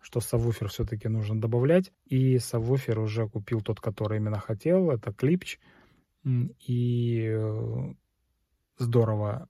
что 0.00 0.20
сабвуфер 0.20 0.68
все-таки 0.68 1.08
нужно 1.08 1.40
добавлять. 1.40 1.92
И 2.06 2.38
сабвуфер 2.38 2.98
уже 2.98 3.28
купил 3.28 3.60
тот, 3.60 3.80
который 3.80 4.18
именно 4.18 4.38
хотел. 4.38 4.90
Это 4.90 5.12
клипч. 5.12 5.58
И 6.24 7.26
э, 7.30 7.94
здорово, 8.78 9.48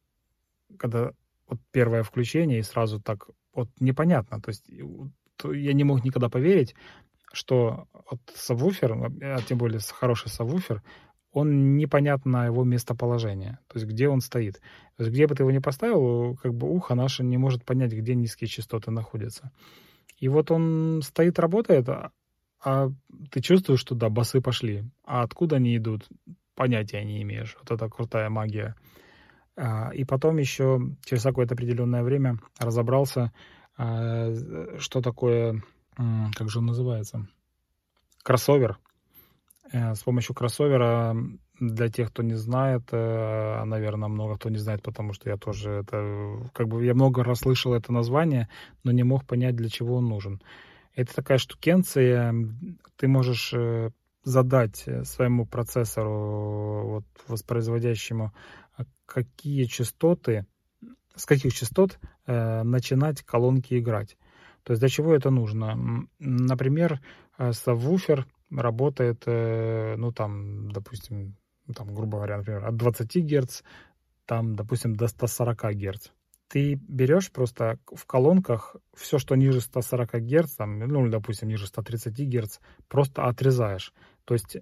когда 0.78 1.12
вот 1.48 1.58
первое 1.72 2.02
включение 2.02 2.60
и 2.60 2.62
сразу 2.62 3.00
так 3.00 3.28
вот 3.52 3.68
непонятно. 3.80 4.40
То 4.40 4.50
есть 4.50 4.68
я 4.68 5.72
не 5.72 5.84
мог 5.84 6.04
никогда 6.04 6.28
поверить, 6.28 6.74
что 7.32 7.88
вот 8.10 8.20
сабвуфер, 8.34 8.92
а 9.22 9.42
тем 9.42 9.58
более 9.58 9.80
хороший 9.80 10.28
сабвуфер, 10.28 10.82
он 11.32 11.76
непонятно 11.76 12.46
его 12.46 12.64
местоположение, 12.64 13.58
то 13.68 13.78
есть 13.78 13.86
где 13.86 14.08
он 14.08 14.20
стоит. 14.20 14.54
То 14.96 15.04
есть 15.04 15.12
где 15.12 15.26
бы 15.26 15.34
ты 15.34 15.44
его 15.44 15.50
ни 15.52 15.58
поставил, 15.58 16.36
как 16.36 16.54
бы 16.54 16.68
ухо 16.68 16.94
наше 16.94 17.22
не 17.22 17.38
может 17.38 17.64
понять, 17.64 17.92
где 17.92 18.14
низкие 18.14 18.48
частоты 18.48 18.90
находятся. 18.90 19.52
И 20.20 20.28
вот 20.28 20.50
он 20.50 21.00
стоит, 21.02 21.38
работает, 21.38 21.88
а, 21.88 22.12
а 22.62 22.90
ты 23.30 23.40
чувствуешь, 23.40 23.80
что 23.80 23.94
да, 23.94 24.08
басы 24.08 24.40
пошли. 24.40 24.84
А 25.04 25.22
откуда 25.22 25.56
они 25.56 25.76
идут, 25.76 26.08
понятия 26.54 27.02
не 27.04 27.22
имеешь. 27.22 27.56
Вот 27.58 27.70
это 27.70 27.88
крутая 27.88 28.28
магия. 28.30 28.76
А, 29.56 29.90
и 29.92 30.04
потом 30.04 30.36
еще 30.36 30.80
через 31.04 31.22
какое-то 31.22 31.54
определенное 31.54 32.02
время 32.02 32.38
разобрался, 32.58 33.32
а, 33.76 34.32
что 34.78 35.00
такое, 35.00 35.62
как 35.96 36.48
же 36.48 36.58
он 36.58 36.66
называется, 36.66 37.26
кроссовер. 38.22 38.78
Э, 39.72 39.94
с 39.94 40.02
помощью 40.02 40.34
кроссовера 40.34 41.16
для 41.60 41.88
тех, 41.90 42.08
кто 42.08 42.22
не 42.22 42.34
знает, 42.34 42.82
э, 42.90 43.64
наверное, 43.64 44.08
много 44.08 44.36
кто 44.36 44.48
не 44.48 44.56
знает, 44.56 44.82
потому 44.82 45.12
что 45.12 45.28
я 45.28 45.36
тоже 45.36 45.70
это, 45.70 46.50
как 46.54 46.68
бы 46.68 46.84
я 46.84 46.94
много 46.94 47.22
раз 47.22 47.40
слышал 47.40 47.74
это 47.74 47.92
название, 47.92 48.48
но 48.82 48.92
не 48.92 49.02
мог 49.02 49.26
понять, 49.26 49.54
для 49.54 49.68
чего 49.68 49.96
он 49.96 50.06
нужен. 50.06 50.42
Это 50.94 51.14
такая 51.14 51.38
штукенция, 51.38 52.34
ты 52.96 53.08
можешь 53.08 53.52
э, 53.52 53.90
задать 54.24 54.86
своему 55.04 55.46
процессору, 55.46 56.82
вот, 56.88 57.04
воспроизводящему, 57.28 58.32
какие 59.06 59.64
частоты, 59.64 60.46
с 61.14 61.26
каких 61.26 61.52
частот 61.52 61.98
э, 62.26 62.62
начинать 62.62 63.22
колонки 63.22 63.78
играть. 63.78 64.16
То 64.62 64.72
есть 64.72 64.80
для 64.80 64.88
чего 64.88 65.14
это 65.14 65.30
нужно? 65.30 66.06
Например, 66.18 67.00
сабвуфер 67.38 68.26
работает, 68.50 69.22
э, 69.26 69.94
ну 69.96 70.12
там, 70.12 70.70
допустим, 70.72 71.36
там, 71.72 71.94
грубо 71.94 72.18
говоря, 72.18 72.38
например, 72.38 72.64
от 72.64 72.76
20 72.76 73.16
Гц, 73.16 73.62
там, 74.26 74.54
допустим, 74.54 74.94
до 74.94 75.08
140 75.08 75.74
Гц. 75.74 76.08
Ты 76.48 76.74
берешь 76.74 77.30
просто 77.30 77.78
в 77.94 78.06
колонках 78.06 78.76
все, 78.94 79.18
что 79.18 79.36
ниже 79.36 79.60
140 79.60 80.14
Гц, 80.14 80.56
там, 80.56 80.78
ну, 80.80 81.08
допустим, 81.08 81.48
ниже 81.48 81.66
130 81.66 82.18
Гц, 82.18 82.58
просто 82.88 83.24
отрезаешь. 83.24 83.92
То 84.24 84.34
есть 84.34 84.56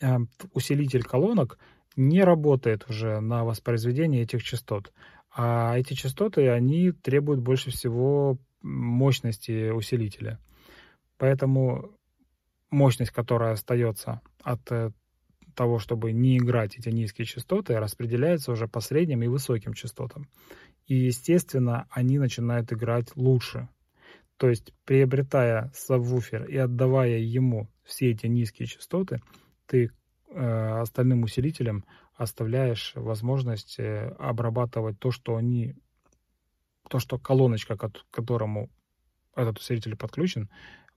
э, 0.00 0.16
усилитель 0.52 1.02
колонок 1.02 1.58
не 1.96 2.22
работает 2.22 2.88
уже 2.88 3.20
на 3.20 3.44
воспроизведение 3.44 4.22
этих 4.22 4.42
частот. 4.42 4.92
А 5.34 5.78
эти 5.78 5.94
частоты, 5.94 6.48
они 6.48 6.92
требуют 6.92 7.40
больше 7.40 7.70
всего 7.70 8.38
мощности 8.62 9.70
усилителя. 9.70 10.38
Поэтому 11.18 11.90
мощность, 12.70 13.12
которая 13.12 13.52
остается 13.52 14.20
от 14.42 14.60
э, 14.72 14.90
того, 15.60 15.78
чтобы 15.78 16.12
не 16.12 16.38
играть 16.38 16.78
эти 16.78 16.88
низкие 16.88 17.26
частоты, 17.26 17.78
распределяется 17.78 18.50
уже 18.50 18.66
по 18.66 18.80
средним 18.80 19.22
и 19.22 19.26
высоким 19.26 19.74
частотам. 19.74 20.26
И, 20.86 20.94
естественно, 20.94 21.86
они 21.90 22.18
начинают 22.18 22.72
играть 22.72 23.14
лучше. 23.14 23.68
То 24.38 24.48
есть, 24.48 24.72
приобретая 24.86 25.70
сабвуфер 25.74 26.46
и 26.46 26.56
отдавая 26.56 27.18
ему 27.18 27.68
все 27.84 28.10
эти 28.10 28.26
низкие 28.26 28.68
частоты, 28.68 29.20
ты 29.66 29.90
э, 30.30 30.80
остальным 30.80 31.24
усилителям 31.24 31.84
оставляешь 32.14 32.92
возможность 32.94 33.78
э, 33.78 34.14
обрабатывать 34.18 34.98
то, 34.98 35.10
что 35.10 35.36
они, 35.36 35.74
то, 36.88 36.98
что 37.00 37.18
колоночка, 37.18 37.76
к 37.76 37.92
которому 38.10 38.70
этот 39.36 39.58
усилитель 39.58 39.94
подключен, 39.94 40.48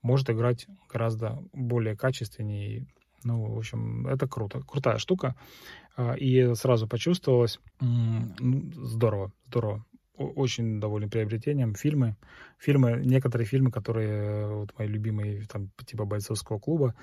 может 0.01 0.29
играть 0.29 0.67
гораздо 0.87 1.43
более 1.51 1.97
качественнее. 1.97 2.87
Ну, 3.23 3.53
в 3.53 3.57
общем, 3.57 4.07
это 4.07 4.27
круто, 4.27 4.61
крутая 4.61 4.97
штука. 4.97 5.35
А, 5.95 6.13
и 6.13 6.53
сразу 6.55 6.87
почувствовалось, 6.87 7.59
ну, 7.79 8.71
здорово, 8.73 9.31
здорово. 9.47 9.85
Очень 10.15 10.79
доволен 10.79 11.09
приобретением. 11.09 11.73
Фильмы, 11.73 12.15
фильмы, 12.59 13.01
некоторые 13.03 13.47
фильмы, 13.47 13.71
которые 13.71 14.47
вот 14.47 14.77
мои 14.77 14.87
любимые, 14.87 15.45
там, 15.45 15.71
типа 15.85 16.05
бойцовского 16.05 16.59
клуба, 16.59 16.93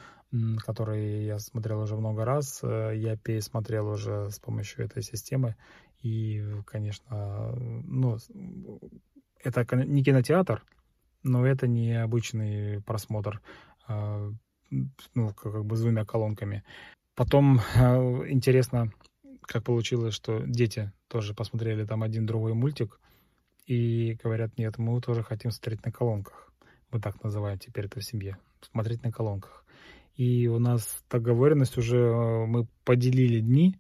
которые 0.65 1.27
я 1.27 1.39
смотрел 1.41 1.81
уже 1.81 1.97
много 1.97 2.25
раз, 2.25 2.61
э, 2.62 2.93
я 2.95 3.17
пересмотрел 3.17 3.89
уже 3.89 4.31
с 4.31 4.39
помощью 4.39 4.85
этой 4.85 5.03
системы. 5.03 5.57
И, 6.03 6.43
конечно, 6.67 7.53
ну, 7.85 8.17
это 9.43 9.67
не 9.77 10.05
кинотеатр, 10.05 10.62
но 11.23 11.47
это 11.47 11.67
не 11.67 12.00
обычный 12.00 12.81
просмотр, 12.83 13.41
а, 13.87 14.31
ну, 15.15 15.35
как 15.35 15.65
бы 15.65 15.77
с 15.77 15.81
двумя 15.81 16.05
колонками. 16.05 16.65
Потом 17.15 17.61
а, 17.77 17.97
интересно, 18.29 18.93
как 19.43 19.65
получилось, 19.65 20.15
что 20.15 20.41
дети 20.41 20.93
тоже 21.09 21.35
посмотрели 21.35 21.85
там 21.85 22.03
один 22.03 22.27
другой 22.27 22.55
мультик 22.55 23.00
и 23.67 24.17
говорят, 24.23 24.57
нет, 24.59 24.79
мы 24.79 25.00
тоже 25.00 25.23
хотим 25.23 25.50
смотреть 25.50 25.85
на 25.85 25.93
колонках. 25.93 26.53
Мы 26.91 27.00
так 27.00 27.23
называем 27.23 27.59
теперь 27.59 27.87
это 27.87 28.00
в 28.00 28.05
семье. 28.05 28.39
Смотреть 28.62 29.03
на 29.03 29.12
колонках. 29.12 29.65
И 30.17 30.49
у 30.49 30.59
нас 30.59 31.03
договоренность 31.11 31.79
уже, 31.79 31.99
а, 31.99 32.47
мы 32.47 32.67
поделили 32.85 33.41
дни, 33.41 33.77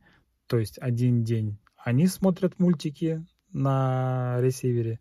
то 0.46 0.58
есть 0.58 0.78
один 0.78 1.22
день 1.22 1.58
они 1.76 2.06
смотрят 2.06 2.58
мультики 2.58 3.24
на 3.52 4.36
ресивере, 4.40 5.00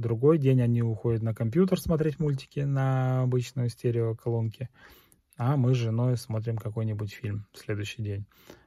Другой 0.00 0.38
день 0.38 0.62
они 0.62 0.80
уходят 0.80 1.22
на 1.22 1.34
компьютер 1.34 1.78
смотреть 1.78 2.18
мультики 2.18 2.60
на 2.60 3.20
обычной 3.20 3.68
стереоколонке, 3.68 4.70
а 5.40 5.56
мы 5.56 5.74
с 5.74 5.78
женой 5.78 6.18
смотрим 6.18 6.58
какой-нибудь 6.58 7.14
фильм 7.14 7.46
в 7.54 7.58
следующий 7.60 8.02
день. 8.02 8.26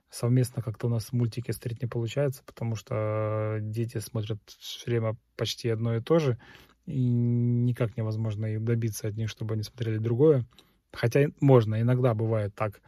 Совместно 0.09 0.63
как-то 0.63 0.87
у 0.87 0.89
нас 0.89 1.13
мультики 1.13 1.51
смотреть 1.51 1.83
не 1.83 1.87
получается, 1.87 2.41
потому 2.47 2.75
что 2.75 3.59
дети 3.61 3.99
смотрят 3.99 4.39
все 4.47 4.89
время 4.89 5.15
почти 5.35 5.69
одно 5.69 5.95
и 5.95 6.01
то 6.01 6.17
же, 6.17 6.39
и 6.87 6.99
никак 6.99 7.95
невозможно 7.95 8.47
их 8.47 8.63
добиться 8.63 9.07
от 9.07 9.15
них, 9.15 9.29
чтобы 9.29 9.53
они 9.53 9.61
смотрели 9.61 9.99
другое. 9.99 10.47
Хотя 10.91 11.27
можно, 11.39 11.79
иногда 11.79 12.15
бывает 12.15 12.55
так. 12.55 12.81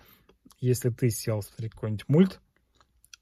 Если 0.60 0.90
ты 0.90 1.12
сел 1.12 1.44
смотреть 1.44 1.74
какой-нибудь 1.74 2.10
мульт, 2.10 2.42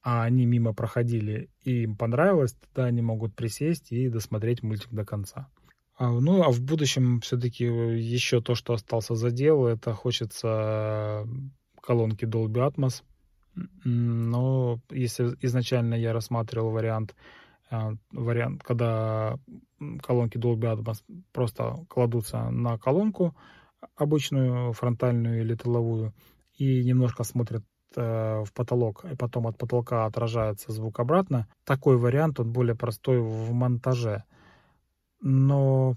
а 0.01 0.24
они 0.24 0.46
мимо 0.46 0.74
проходили 0.74 1.50
и 1.65 1.84
им 1.84 1.98
понравилось, 1.98 2.53
тогда 2.53 2.88
они 2.88 3.01
могут 3.01 3.36
присесть 3.36 3.91
и 3.91 4.08
досмотреть 4.08 4.63
мультик 4.63 4.91
до 4.91 5.03
конца. 5.03 5.50
А, 5.95 6.09
ну, 6.12 6.43
а 6.43 6.50
в 6.50 6.62
будущем 6.62 7.21
все-таки 7.21 7.65
еще 7.65 8.41
то, 8.41 8.55
что 8.55 8.73
остался 8.73 9.15
за 9.15 9.31
дело, 9.31 9.67
это 9.67 9.93
хочется 9.93 11.27
колонки 11.81 12.25
Dolby 12.25 12.67
Atmos. 12.67 13.03
Но 13.83 14.79
если 14.89 15.35
изначально 15.41 15.93
я 15.93 16.13
рассматривал 16.13 16.71
вариант, 16.71 17.15
а, 17.69 17.93
вариант, 18.12 18.63
когда 18.63 19.38
колонки 20.01 20.38
Dolby 20.38 20.75
Atmos 20.75 21.03
просто 21.31 21.85
кладутся 21.89 22.50
на 22.50 22.77
колонку 22.77 23.35
обычную, 23.95 24.73
фронтальную 24.73 25.41
или 25.41 25.55
тыловую, 25.55 26.13
и 26.57 26.83
немножко 26.83 27.23
смотрят 27.23 27.63
Э, 27.95 28.43
в 28.43 28.53
потолок, 28.53 29.05
и 29.05 29.15
потом 29.15 29.47
от 29.47 29.57
потолка 29.57 30.05
отражается 30.05 30.71
звук 30.71 31.00
обратно. 31.00 31.47
Такой 31.63 31.97
вариант, 31.97 32.39
он 32.39 32.51
более 32.51 32.75
простой 32.75 33.19
в 33.19 33.51
монтаже. 33.53 34.23
Но 35.25 35.95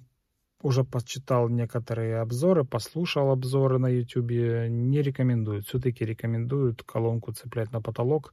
уже 0.62 0.84
почитал 0.84 1.48
некоторые 1.48 2.20
обзоры, 2.20 2.64
послушал 2.64 3.30
обзоры 3.30 3.78
на 3.78 3.88
YouTube, 3.88 4.30
не 4.30 5.02
рекомендуют. 5.02 5.66
Все-таки 5.66 6.04
рекомендуют 6.04 6.84
колонку 6.84 7.32
цеплять 7.32 7.72
на 7.72 7.82
потолок, 7.82 8.32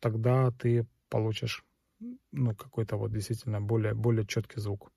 тогда 0.00 0.50
ты 0.50 0.84
получишь 1.08 1.64
ну, 2.32 2.54
какой-то 2.54 2.96
вот 2.96 3.12
действительно 3.12 3.60
более, 3.60 3.94
более 3.94 4.26
четкий 4.26 4.60
звук. 4.60 4.90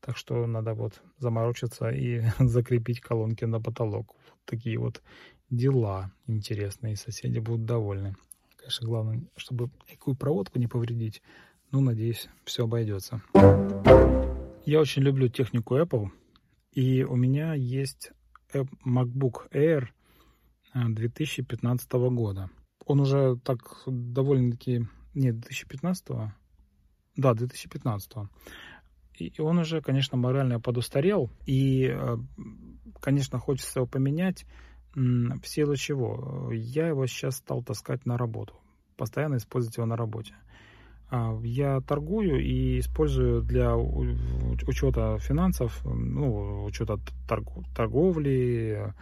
Так 0.00 0.16
что 0.16 0.44
надо 0.46 0.74
вот 0.74 1.00
заморочиться 1.18 1.88
и 1.90 2.22
закрепить 2.38 3.00
колонки 3.00 3.44
на 3.44 3.60
потолок. 3.60 4.08
Вот 4.08 4.38
такие 4.44 4.78
вот 4.78 5.02
дела 5.50 6.10
интересные, 6.26 6.96
соседи 6.96 7.38
будут 7.38 7.64
довольны. 7.64 8.16
Конечно, 8.56 8.88
главное, 8.88 9.22
чтобы 9.36 9.70
никакую 9.88 10.16
проводку 10.16 10.58
не 10.58 10.66
повредить. 10.66 11.22
Ну, 11.70 11.80
надеюсь, 11.80 12.28
все 12.44 12.64
обойдется. 12.64 13.22
Я 14.66 14.80
очень 14.80 15.02
люблю 15.02 15.28
технику 15.28 15.76
Apple. 15.76 16.08
И 16.72 17.04
у 17.04 17.16
меня 17.16 17.52
есть 17.52 18.12
MacBook 18.52 19.50
Air 19.52 19.88
2015 20.74 21.88
э, 21.92 21.98
года. 22.10 22.50
Он 22.86 23.00
уже 23.00 23.36
так 23.44 23.58
довольно-таки... 23.86 24.86
Нет, 25.14 25.38
2015 25.40 26.08
-го? 26.08 26.30
Да, 27.16 27.34
2015 27.34 28.12
-го. 28.12 28.28
И 29.18 29.38
он 29.40 29.58
уже, 29.58 29.82
конечно, 29.82 30.16
морально 30.16 30.60
подустарел. 30.60 31.30
И, 31.44 31.86
э, 31.86 32.16
конечно, 33.00 33.38
хочется 33.38 33.80
его 33.80 33.86
поменять. 33.86 34.46
В 34.94 35.44
силу 35.44 35.76
чего? 35.76 36.50
Я 36.52 36.88
его 36.88 37.06
сейчас 37.06 37.36
стал 37.36 37.62
таскать 37.62 38.06
на 38.06 38.16
работу. 38.16 38.54
постоянно 38.96 39.36
использовать 39.36 39.76
его 39.76 39.86
на 39.86 39.96
работе. 39.96 40.34
А, 41.10 41.38
я 41.42 41.80
торгую 41.80 42.44
и 42.44 42.80
использую 42.80 43.42
для 43.42 43.76
учета 43.76 45.18
финансов, 45.18 45.80
ну, 45.84 46.64
учета 46.64 46.98
торговли, 47.74 48.94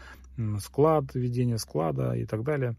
склад, 0.59 1.15
ведения 1.15 1.59
склада 1.59 2.13
и 2.13 2.25
так 2.25 2.43
далее. 2.43 2.77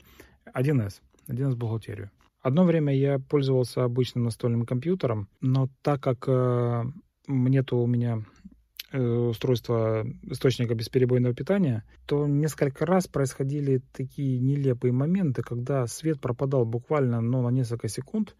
1С, 0.53 1.01
1С 1.27 1.55
бухгалтерию. 1.55 2.11
Одно 2.41 2.65
время 2.65 2.93
я 2.93 3.19
пользовался 3.19 3.85
обычным 3.85 4.25
настольным 4.25 4.65
компьютером, 4.65 5.29
но 5.39 5.69
так 5.81 6.01
как 6.01 6.25
э, 6.27 6.83
нету 7.27 7.77
у 7.77 7.87
меня 7.87 8.25
э, 8.91 9.01
устройства 9.01 10.05
источника 10.23 10.75
бесперебойного 10.75 11.33
питания, 11.33 11.85
то 12.05 12.27
несколько 12.27 12.85
раз 12.85 13.07
происходили 13.07 13.81
такие 13.93 14.39
нелепые 14.39 14.91
моменты, 14.91 15.41
когда 15.41 15.87
свет 15.87 16.19
пропадал 16.19 16.65
буквально 16.65 17.21
ну, 17.21 17.41
на 17.41 17.49
несколько 17.49 17.87
секунд, 17.87 18.35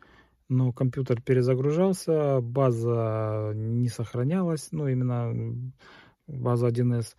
но 0.49 0.71
компьютер 0.71 1.21
перезагружался, 1.21 2.39
база 2.41 3.51
не 3.55 3.89
сохранялась, 3.89 4.69
ну 4.71 4.87
именно 4.87 5.71
база 6.27 6.67
1С, 6.67 7.15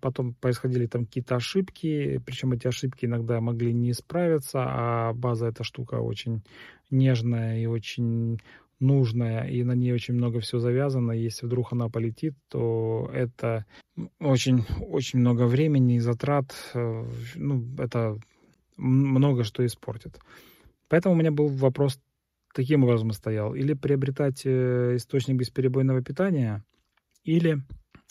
Потом 0.00 0.34
происходили 0.34 0.86
там 0.86 1.06
какие-то 1.06 1.36
ошибки, 1.36 2.22
причем 2.24 2.52
эти 2.52 2.68
ошибки 2.68 3.04
иногда 3.04 3.40
могли 3.40 3.72
не 3.72 3.90
исправиться, 3.90 4.62
а 4.64 5.12
база 5.12 5.48
эта 5.48 5.64
штука 5.64 5.96
очень 5.96 6.44
нежная 6.88 7.58
и 7.58 7.66
очень 7.66 8.40
нужная, 8.78 9.48
и 9.48 9.64
на 9.64 9.72
ней 9.72 9.92
очень 9.92 10.14
много 10.14 10.38
всего 10.38 10.60
завязано. 10.60 11.10
Если 11.10 11.46
вдруг 11.46 11.72
она 11.72 11.88
полетит, 11.88 12.34
то 12.48 13.10
это 13.12 13.64
очень, 14.20 14.64
очень 14.88 15.18
много 15.18 15.46
времени 15.46 15.96
и 15.96 16.00
затрат. 16.00 16.54
Э, 16.74 17.04
ну, 17.34 17.64
это 17.78 18.18
много 18.76 19.42
что 19.42 19.66
испортит. 19.66 20.20
Поэтому 20.88 21.16
у 21.16 21.18
меня 21.18 21.32
был 21.32 21.48
вопрос 21.48 21.98
таким 22.56 22.84
образом 22.84 23.12
стоял. 23.12 23.54
Или 23.54 23.74
приобретать 23.74 24.42
э, 24.44 24.96
источник 24.96 25.36
бесперебойного 25.36 26.02
питания, 26.02 26.64
или 27.22 27.62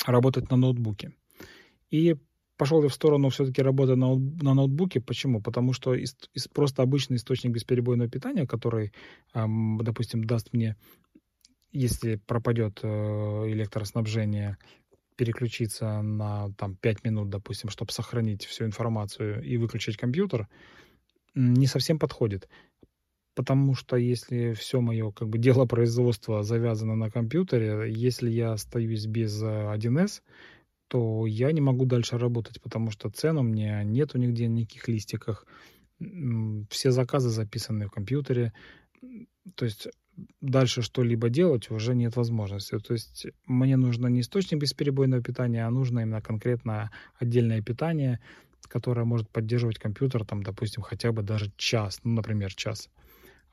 работать 0.05 0.51
на 0.51 0.57
ноутбуке. 0.57 1.13
И 1.89 2.15
пошел 2.57 2.83
я 2.83 2.89
в 2.89 2.93
сторону 2.93 3.29
все-таки 3.29 3.63
работы 3.63 3.95
на, 3.95 4.15
на 4.15 4.53
ноутбуке. 4.53 5.01
Почему? 5.01 5.41
Потому 5.41 5.73
что 5.73 5.95
из, 5.95 6.15
из 6.33 6.47
просто 6.47 6.83
обычный 6.83 7.17
источник 7.17 7.51
бесперебойного 7.51 8.09
питания, 8.09 8.45
который, 8.45 8.93
эм, 9.33 9.79
допустим, 9.83 10.23
даст 10.23 10.53
мне, 10.53 10.75
если 11.71 12.17
пропадет 12.27 12.79
э, 12.83 12.87
электроснабжение, 12.87 14.57
переключиться 15.15 16.01
на 16.01 16.53
там, 16.57 16.75
5 16.75 17.03
минут, 17.03 17.29
допустим, 17.29 17.69
чтобы 17.69 17.91
сохранить 17.91 18.45
всю 18.45 18.65
информацию 18.65 19.41
и 19.41 19.57
выключить 19.57 19.97
компьютер, 19.97 20.47
не 21.33 21.67
совсем 21.67 21.97
подходит. 21.99 22.47
Потому 23.35 23.75
что 23.75 23.97
если 23.97 24.53
все 24.53 24.81
мое 24.81 25.11
как 25.11 25.29
бы, 25.29 25.37
дело 25.45 25.65
производства 25.65 26.43
завязано 26.43 26.95
на 26.95 27.11
компьютере, 27.11 27.91
если 27.91 28.29
я 28.29 28.53
остаюсь 28.53 29.05
без 29.05 29.43
1С, 29.43 30.19
э, 30.19 30.21
то 30.87 31.25
я 31.25 31.51
не 31.51 31.61
могу 31.61 31.85
дальше 31.85 32.17
работать, 32.17 32.61
потому 32.61 32.91
что 32.91 33.09
цен 33.09 33.37
у 33.37 33.43
меня 33.43 33.83
нету 33.83 34.17
нигде, 34.17 34.47
никаких 34.47 34.87
листиках. 34.87 35.45
Все 36.69 36.91
заказы 36.91 37.29
записаны 37.29 37.87
в 37.87 37.91
компьютере. 37.91 38.53
То 39.55 39.65
есть 39.65 39.87
дальше 40.41 40.81
что-либо 40.81 41.29
делать 41.29 41.71
уже 41.71 41.95
нет 41.95 42.15
возможности. 42.15 42.77
То 42.79 42.93
есть 42.93 43.27
мне 43.45 43.77
нужно 43.77 44.07
не 44.07 44.21
источник 44.21 44.59
бесперебойного 44.59 45.23
питания, 45.23 45.65
а 45.65 45.71
нужно 45.71 46.01
именно 46.01 46.21
конкретно 46.21 46.91
отдельное 47.19 47.61
питание, 47.61 48.19
которое 48.67 49.05
может 49.05 49.29
поддерживать 49.29 49.79
компьютер, 49.79 50.25
там, 50.25 50.43
допустим, 50.43 50.83
хотя 50.83 51.11
бы 51.11 51.23
даже 51.23 51.51
час, 51.57 51.99
ну, 52.03 52.13
например, 52.13 52.53
час. 52.53 52.89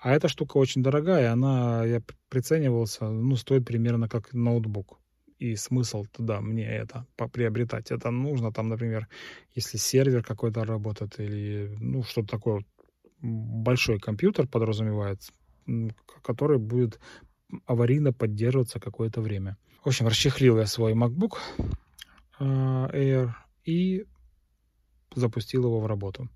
А 0.03 0.13
эта 0.13 0.27
штука 0.27 0.57
очень 0.57 0.83
дорогая, 0.83 1.33
она, 1.33 1.85
я 1.85 2.03
приценивался, 2.29 3.09
ну, 3.09 3.37
стоит 3.37 3.65
примерно 3.65 4.09
как 4.09 4.33
ноутбук 4.33 4.99
и 5.39 5.57
смысл 5.57 6.05
туда 6.13 6.41
мне 6.41 6.65
это 6.65 7.07
приобретать. 7.33 7.93
Это 7.93 8.11
нужно 8.11 8.53
там, 8.53 8.69
например, 8.69 9.09
если 9.55 9.77
сервер 9.77 10.25
какой-то 10.25 10.65
работает 10.65 11.21
или 11.21 11.77
ну 11.81 12.03
что-то 12.03 12.29
такое, 12.29 12.65
большой 13.21 14.01
компьютер 14.01 14.49
подразумевается, 14.49 15.33
который 16.23 16.59
будет 16.59 17.01
аварийно 17.67 18.13
поддерживаться 18.13 18.81
какое-то 18.81 19.21
время. 19.21 19.57
В 19.85 19.89
общем, 19.89 20.09
расчехлил 20.09 20.59
я 20.59 20.67
свой 20.67 20.95
MacBook 20.95 21.39
а, 22.41 22.89
Air 22.93 23.31
и 23.65 24.05
запустил 25.15 25.65
его 25.65 25.81
в 25.81 25.87
работу. 25.87 26.29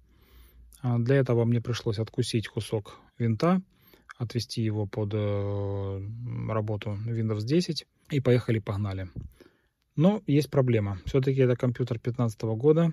А, 0.87 0.99
для 0.99 1.16
этого 1.16 1.44
мне 1.44 1.61
пришлось 1.61 1.99
откусить 1.99 2.46
кусок 2.46 3.01
винта, 3.18 3.61
отвести 4.18 4.62
его 4.62 4.87
под 4.87 5.14
э, 5.14 6.01
работу 6.49 6.96
Windows 7.07 7.42
10 7.42 7.87
и 8.11 8.20
поехали-погнали. 8.20 9.09
Но 9.96 10.22
есть 10.29 10.49
проблема. 10.49 11.01
Все-таки 11.05 11.40
это 11.40 11.57
компьютер 11.57 11.99
2015 11.99 12.42
года, 12.42 12.92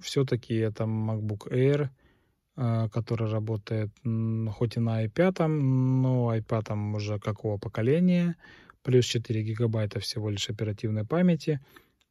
все-таки 0.00 0.54
это 0.54 0.84
MacBook 0.84 1.50
Air, 1.50 1.88
э, 2.56 2.88
который 2.90 3.28
работает 3.28 3.90
хоть 4.52 4.76
и 4.76 4.80
на 4.80 5.04
i5, 5.04 5.46
но 5.48 6.36
i5 6.36 6.94
уже 6.94 7.18
какого 7.18 7.58
поколения, 7.58 8.36
плюс 8.84 9.04
4 9.04 9.42
гигабайта 9.42 9.98
всего 9.98 10.30
лишь 10.30 10.48
оперативной 10.48 11.04
памяти, 11.04 11.60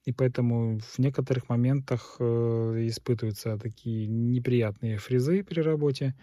и 0.06 0.12
поэтому 0.12 0.80
в 0.80 1.00
некоторых 1.00 1.50
моментах 1.50 2.18
э, 2.20 2.24
испытываются 2.88 3.58
такие 3.58 4.08
неприятные 4.08 4.98
фризы 4.98 5.44
при 5.44 5.62
работе, 5.62 6.16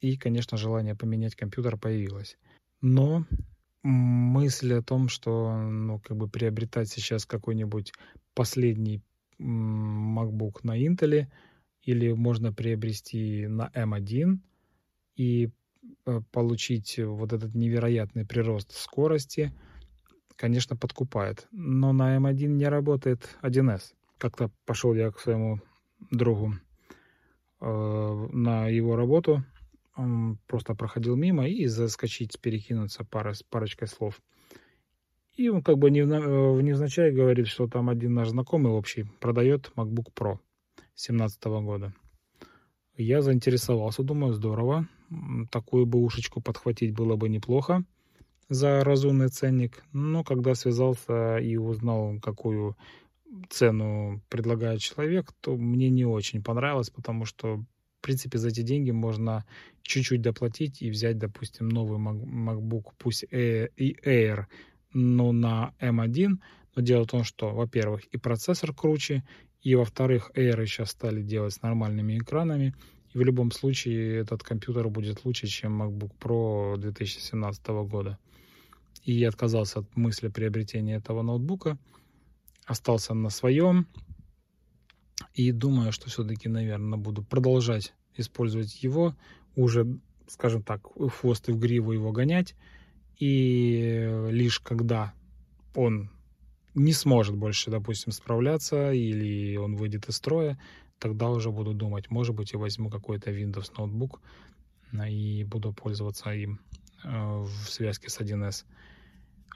и, 0.00 0.16
конечно, 0.16 0.58
желание 0.58 0.96
поменять 0.96 1.36
компьютер 1.36 1.76
появилось. 1.76 2.36
Но 2.80 3.24
мысль 3.82 4.74
о 4.74 4.82
том, 4.82 5.08
что 5.08 5.56
ну, 5.56 6.00
как 6.00 6.16
бы 6.16 6.28
приобретать 6.28 6.88
сейчас 6.88 7.26
какой-нибудь 7.26 7.92
последний 8.34 9.02
MacBook 9.38 10.60
на 10.62 10.78
Intel 10.78 11.26
или 11.82 12.12
можно 12.12 12.52
приобрести 12.52 13.46
на 13.46 13.70
M1 13.74 14.38
и 15.16 15.50
э, 16.06 16.20
получить 16.32 16.98
вот 16.98 17.32
этот 17.32 17.54
невероятный 17.54 18.26
прирост 18.26 18.72
скорости, 18.72 19.52
конечно, 20.40 20.74
подкупает. 20.74 21.46
Но 21.52 21.92
на 21.92 22.16
M1 22.16 22.46
не 22.46 22.66
работает 22.66 23.36
1С. 23.42 23.92
Как-то 24.16 24.50
пошел 24.64 24.94
я 24.94 25.10
к 25.10 25.20
своему 25.20 25.60
другу 26.10 26.54
э, 27.60 28.28
на 28.32 28.68
его 28.68 28.96
работу, 28.96 29.44
он 29.96 30.38
просто 30.46 30.74
проходил 30.74 31.14
мимо 31.14 31.46
и 31.46 31.66
заскочить, 31.66 32.40
перекинуться 32.40 33.04
парой, 33.04 33.34
парочкой 33.50 33.88
слов. 33.88 34.20
И 35.36 35.50
он 35.50 35.62
как 35.62 35.76
бы 35.76 35.90
э, 35.90 35.92
невзначай 35.92 37.12
говорит, 37.12 37.46
что 37.46 37.68
там 37.68 37.90
один 37.90 38.14
наш 38.14 38.28
знакомый 38.28 38.72
общий 38.72 39.04
продает 39.20 39.72
MacBook 39.76 40.08
Pro 40.14 40.38
2017 40.96 41.44
года. 41.44 41.92
Я 42.96 43.20
заинтересовался, 43.20 44.02
думаю, 44.02 44.32
здорово. 44.32 44.88
Такую 45.50 45.84
бы 45.84 45.98
ушечку 45.98 46.40
подхватить 46.40 46.94
было 46.94 47.16
бы 47.16 47.28
неплохо 47.28 47.84
за 48.50 48.84
разумный 48.84 49.28
ценник. 49.28 49.82
Но 49.92 50.22
когда 50.22 50.54
связался 50.54 51.38
и 51.38 51.56
узнал, 51.56 52.18
какую 52.20 52.76
цену 53.48 54.20
предлагает 54.28 54.80
человек, 54.80 55.32
то 55.40 55.56
мне 55.56 55.88
не 55.88 56.04
очень 56.04 56.42
понравилось, 56.42 56.90
потому 56.90 57.24
что 57.24 57.64
в 58.00 58.02
принципе, 58.02 58.38
за 58.38 58.48
эти 58.48 58.62
деньги 58.62 58.90
можно 58.92 59.44
чуть-чуть 59.82 60.22
доплатить 60.22 60.80
и 60.80 60.88
взять, 60.90 61.18
допустим, 61.18 61.68
новый 61.68 61.98
MacBook, 61.98 62.94
пусть 62.96 63.24
и 63.30 63.68
Air, 63.76 64.46
но 64.94 65.32
на 65.32 65.74
M1. 65.80 66.38
Но 66.74 66.82
дело 66.82 67.04
в 67.04 67.08
том, 67.08 67.24
что, 67.24 67.50
во-первых, 67.50 68.06
и 68.06 68.16
процессор 68.16 68.74
круче, 68.74 69.22
и, 69.60 69.74
во-вторых, 69.74 70.30
Air 70.34 70.64
сейчас 70.64 70.92
стали 70.92 71.20
делать 71.22 71.52
с 71.52 71.60
нормальными 71.60 72.16
экранами. 72.16 72.74
И 73.12 73.18
в 73.18 73.20
любом 73.20 73.50
случае 73.50 74.20
этот 74.20 74.42
компьютер 74.42 74.88
будет 74.88 75.26
лучше, 75.26 75.46
чем 75.46 75.82
MacBook 75.82 76.12
Pro 76.18 76.78
2017 76.78 77.66
года. 77.86 78.18
И 79.04 79.12
я 79.12 79.28
отказался 79.28 79.80
от 79.80 79.96
мысли 79.96 80.28
приобретения 80.28 80.96
этого 80.96 81.22
ноутбука. 81.22 81.78
Остался 82.66 83.14
на 83.14 83.30
своем. 83.30 83.86
И 85.34 85.52
думаю, 85.52 85.92
что 85.92 86.08
все-таки, 86.08 86.48
наверное, 86.48 86.98
буду 86.98 87.22
продолжать 87.22 87.94
использовать 88.16 88.82
его, 88.82 89.14
уже, 89.56 89.86
скажем 90.28 90.62
так, 90.62 90.94
в 90.96 91.08
хвост 91.08 91.48
и 91.48 91.52
в 91.52 91.58
гриву 91.58 91.92
его 91.92 92.12
гонять. 92.12 92.54
И 93.18 94.26
лишь 94.30 94.60
когда 94.60 95.12
он 95.74 96.10
не 96.74 96.92
сможет 96.92 97.36
больше, 97.36 97.70
допустим, 97.70 98.12
справляться 98.12 98.92
или 98.92 99.56
он 99.56 99.76
выйдет 99.76 100.08
из 100.08 100.16
строя, 100.16 100.58
тогда 100.98 101.28
уже 101.30 101.50
буду 101.50 101.74
думать, 101.74 102.10
может 102.10 102.34
быть, 102.34 102.52
я 102.52 102.58
возьму 102.58 102.90
какой-то 102.90 103.30
Windows 103.30 103.72
ноутбук 103.76 104.20
и 105.08 105.44
буду 105.44 105.72
пользоваться 105.72 106.30
им 106.30 106.60
в 107.04 107.50
связке 107.68 108.08
с 108.08 108.20
1С. 108.20 108.64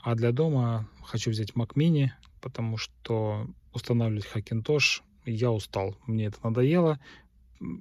А 0.02 0.14
для 0.14 0.32
дома 0.32 0.88
хочу 1.02 1.30
взять 1.30 1.52
Mac 1.52 1.74
Mini, 1.76 2.10
потому 2.42 2.76
что 2.76 3.46
устанавливать 3.72 4.28
Hackintosh 4.34 5.00
я 5.24 5.50
устал. 5.50 5.96
Мне 6.06 6.26
это 6.26 6.38
надоело. 6.42 7.00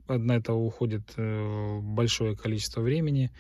на 0.08 0.32
это 0.38 0.54
уходит 0.54 1.13
э, 1.17 1.80
большое 1.82 2.38
количество 2.38 2.80
времени, 2.80 3.32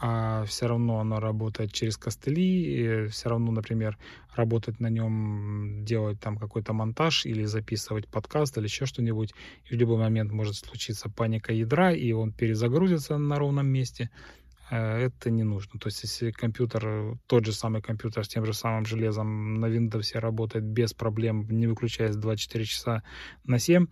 а 0.00 0.44
все 0.46 0.66
равно 0.66 0.98
оно 0.98 1.20
работает 1.20 1.72
через 1.72 1.96
костыли, 1.96 3.06
все 3.06 3.28
равно, 3.28 3.52
например, 3.52 3.96
работать 4.34 4.80
на 4.80 4.88
нем, 4.90 5.84
делать 5.84 6.18
там 6.18 6.36
какой-то 6.36 6.72
монтаж 6.72 7.26
или 7.26 7.44
записывать 7.44 8.08
подкаст 8.08 8.58
или 8.58 8.64
еще 8.64 8.86
что-нибудь, 8.86 9.32
и 9.70 9.76
в 9.76 9.78
любой 9.78 9.98
момент 9.98 10.32
может 10.32 10.56
случиться 10.56 11.08
паника 11.08 11.52
ядра, 11.52 11.92
и 11.92 12.10
он 12.10 12.32
перезагрузится 12.32 13.16
на 13.16 13.36
ровном 13.38 13.68
месте, 13.68 14.10
э, 14.10 14.43
это 14.70 15.30
не 15.30 15.44
нужно. 15.44 15.78
То 15.78 15.88
есть, 15.88 16.02
если 16.02 16.30
компьютер, 16.30 17.18
тот 17.26 17.44
же 17.44 17.52
самый 17.52 17.82
компьютер 17.82 18.24
с 18.24 18.28
тем 18.28 18.44
же 18.44 18.52
самым 18.52 18.86
железом 18.86 19.54
на 19.60 19.66
Windows 19.66 20.18
работает 20.18 20.64
без 20.64 20.94
проблем, 20.94 21.46
не 21.50 21.66
выключаясь 21.66 22.16
24 22.16 22.64
часа 22.64 23.02
на 23.44 23.58
7, 23.58 23.86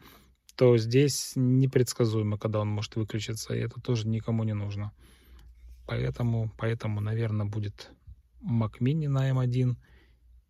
то 0.56 0.76
здесь 0.76 1.32
непредсказуемо, 1.36 2.38
когда 2.38 2.60
он 2.60 2.68
может 2.68 2.96
выключиться, 2.96 3.54
и 3.54 3.60
это 3.60 3.80
тоже 3.80 4.08
никому 4.08 4.44
не 4.44 4.54
нужно. 4.54 4.92
Поэтому, 5.86 6.52
поэтому 6.56 7.00
наверное, 7.00 7.46
будет 7.46 7.90
Mac 8.42 8.78
Mini 8.80 9.08
на 9.08 9.30
M1. 9.30 9.76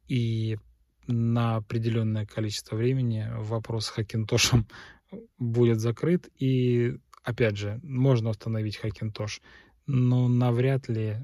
И 0.09 0.59
на 1.07 1.57
определенное 1.57 2.27
количество 2.27 2.77
времени 2.77 3.27
вопрос 3.39 3.87
с 3.87 3.91
Хакинтошем 3.91 4.67
будет 5.39 5.81
закрыт. 5.81 6.29
И, 6.39 6.97
опять 7.23 7.57
же, 7.57 7.81
можно 7.83 8.31
установить 8.31 8.77
Хакинтош, 8.77 9.41
но 9.87 10.29
навряд 10.29 10.89
ли 10.89 11.19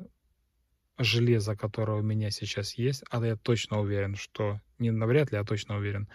железо, 0.98 1.56
которое 1.56 2.00
у 2.00 2.04
меня 2.04 2.30
сейчас 2.30 2.74
есть, 2.74 3.04
а 3.10 3.24
я 3.24 3.36
точно 3.36 3.80
уверен, 3.80 4.16
что 4.16 4.60
не 4.78 4.90
навряд 4.90 5.32
ли, 5.32 5.38
а 5.38 5.44
точно 5.44 5.76
уверен, 5.76 6.08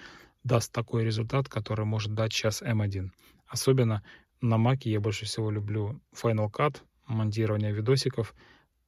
даст 0.43 0.71
такой 0.71 1.03
результат, 1.05 1.47
который 1.47 1.85
может 1.85 2.13
дать 2.13 2.33
сейчас 2.33 2.61
M1. 2.61 3.09
Особенно 3.47 4.03
на 4.41 4.55
Mac 4.55 4.81
я 4.83 4.99
больше 4.99 5.25
всего 5.25 5.51
люблю 5.51 6.01
Final 6.13 6.51
Cut, 6.51 6.81
монтирования 7.07 7.71
видосиков, 7.71 8.35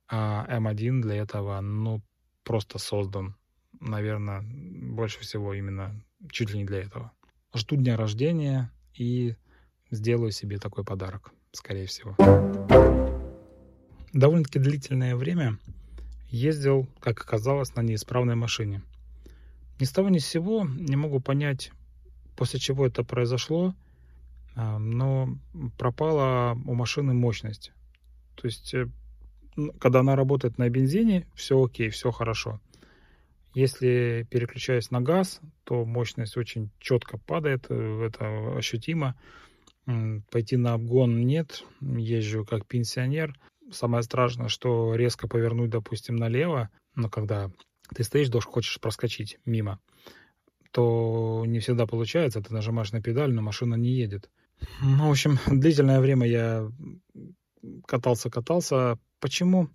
а 0.08 0.46
M1 0.60 1.02
для 1.02 1.16
этого, 1.16 1.60
ну, 1.62 2.02
просто 2.44 2.78
создан. 2.78 3.36
Наверное, 3.80 4.44
больше 4.44 5.20
всего 5.20 5.54
именно 5.54 6.02
чуть 6.30 6.52
ли 6.52 6.60
не 6.60 6.66
для 6.66 6.82
этого. 6.82 7.12
Жду 7.54 7.76
дня 7.76 7.98
рождения 7.98 8.72
и 8.94 9.36
сделаю 9.92 10.32
себе 10.32 10.58
такой 10.58 10.84
подарок, 10.84 11.32
скорее 11.52 11.86
всего. 11.86 12.16
Довольно-таки 14.16 14.60
длительное 14.60 15.14
время 15.18 15.58
ездил, 16.30 16.88
как 17.02 17.20
оказалось, 17.20 17.76
на 17.76 17.82
неисправной 17.82 18.36
машине. 18.36 18.82
Ни 19.78 19.84
с 19.84 19.92
того 19.92 20.08
ни 20.08 20.20
с 20.20 20.26
сего 20.26 20.64
не 20.64 20.96
могу 20.96 21.20
понять, 21.20 21.74
после 22.38 22.62
чего 22.62 22.88
это 22.88 23.04
произошло, 23.04 23.76
а, 24.56 24.80
но 24.80 25.38
пропала 25.78 26.58
у 26.66 26.76
машины 26.76 27.14
мощность. 27.14 27.74
То 28.36 28.48
есть, 28.48 28.74
э, 28.74 28.88
когда 29.80 30.00
она 30.00 30.16
работает 30.16 30.58
на 30.58 30.70
бензине, 30.70 31.28
все 31.36 31.62
окей, 31.62 31.90
все 31.90 32.12
хорошо. 32.12 32.62
Если 33.54 34.26
переключаюсь 34.32 34.92
на 34.92 35.02
газ, 35.02 35.42
то 35.66 35.84
мощность 35.84 36.38
очень 36.38 36.70
четко 36.80 37.18
падает, 37.18 37.66
э, 37.68 38.06
это 38.08 38.56
ощутимо. 38.58 39.16
Пойти 40.32 40.56
на 40.56 40.74
обгон 40.74 41.28
нет, 41.28 41.66
езжу 41.82 42.46
как 42.46 42.66
пенсионер. 42.66 43.38
Самое 43.72 44.04
страшное, 44.04 44.48
что 44.48 44.96
резко 44.96 45.28
повернуть, 45.28 45.72
допустим, 45.72 46.16
налево, 46.16 46.70
но 46.96 47.10
когда 47.10 47.52
ты 47.94 48.04
стоишь, 48.04 48.30
дождь 48.30 48.48
хочешь 48.48 48.80
проскочить 48.80 49.40
мимо, 49.46 49.80
то 50.72 51.44
не 51.48 51.60
всегда 51.60 51.88
получается, 51.88 52.42
ты 52.42 52.54
нажимаешь 52.54 52.92
на 52.92 53.02
педаль, 53.02 53.34
но 53.34 53.42
машина 53.42 53.76
не 53.76 53.92
едет. 53.92 54.30
Ну, 54.82 55.08
в 55.08 55.12
общем, 55.12 55.38
длительное 55.48 56.00
время 56.00 56.28
я 56.28 56.72
катался-катался. 57.88 59.00
Почему? 59.20 59.70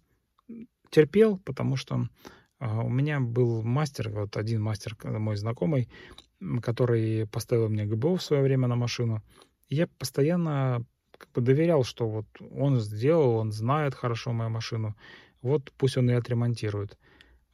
Терпел, 0.91 1.39
потому 1.39 1.77
что 1.77 2.09
а, 2.59 2.83
у 2.83 2.89
меня 2.89 3.21
был 3.21 3.63
мастер, 3.63 4.11
вот 4.11 4.37
один 4.37 4.63
мастер, 4.63 4.97
мой 5.05 5.37
знакомый, 5.37 5.89
который 6.63 7.27
поставил 7.27 7.69
мне 7.69 7.87
ГБО 7.87 8.17
в 8.17 8.23
свое 8.23 8.43
время 8.43 8.69
на 8.69 8.77
машину. 8.77 9.23
Я 9.69 9.87
постоянно 9.87 10.85
как 11.21 11.31
бы 11.33 11.43
доверял, 11.43 11.85
что 11.85 12.09
вот 12.09 12.27
он 12.51 12.81
сделал, 12.81 13.37
он 13.37 13.53
знает 13.53 13.95
хорошо 13.95 14.33
мою 14.33 14.51
машину, 14.51 14.97
вот 15.43 15.71
пусть 15.77 15.99
он 15.99 16.11
и 16.11 16.15
отремонтирует. 16.15 16.99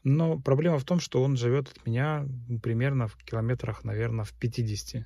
Но 0.05 0.39
проблема 0.39 0.79
в 0.79 0.85
том, 0.85 1.01
что 1.01 1.23
он 1.23 1.37
живет 1.37 1.69
от 1.69 1.85
меня 1.85 2.27
примерно 2.63 3.09
в 3.09 3.17
километрах, 3.17 3.83
наверное, 3.83 4.25
в 4.25 4.33
50. 4.33 5.05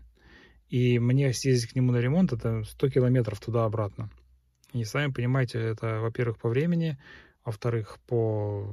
И 0.69 0.99
мне 0.99 1.33
съездить 1.33 1.73
к 1.73 1.75
нему 1.75 1.91
на 1.93 1.97
ремонт 1.97 2.33
это 2.35 2.65
100 2.65 2.91
километров 2.91 3.41
туда-обратно. 3.41 4.11
И 4.75 4.85
сами 4.85 5.11
понимаете, 5.11 5.59
это, 5.59 6.01
во-первых, 6.01 6.39
по 6.39 6.51
времени, 6.51 6.99
во-вторых, 7.45 7.99
по 8.07 8.73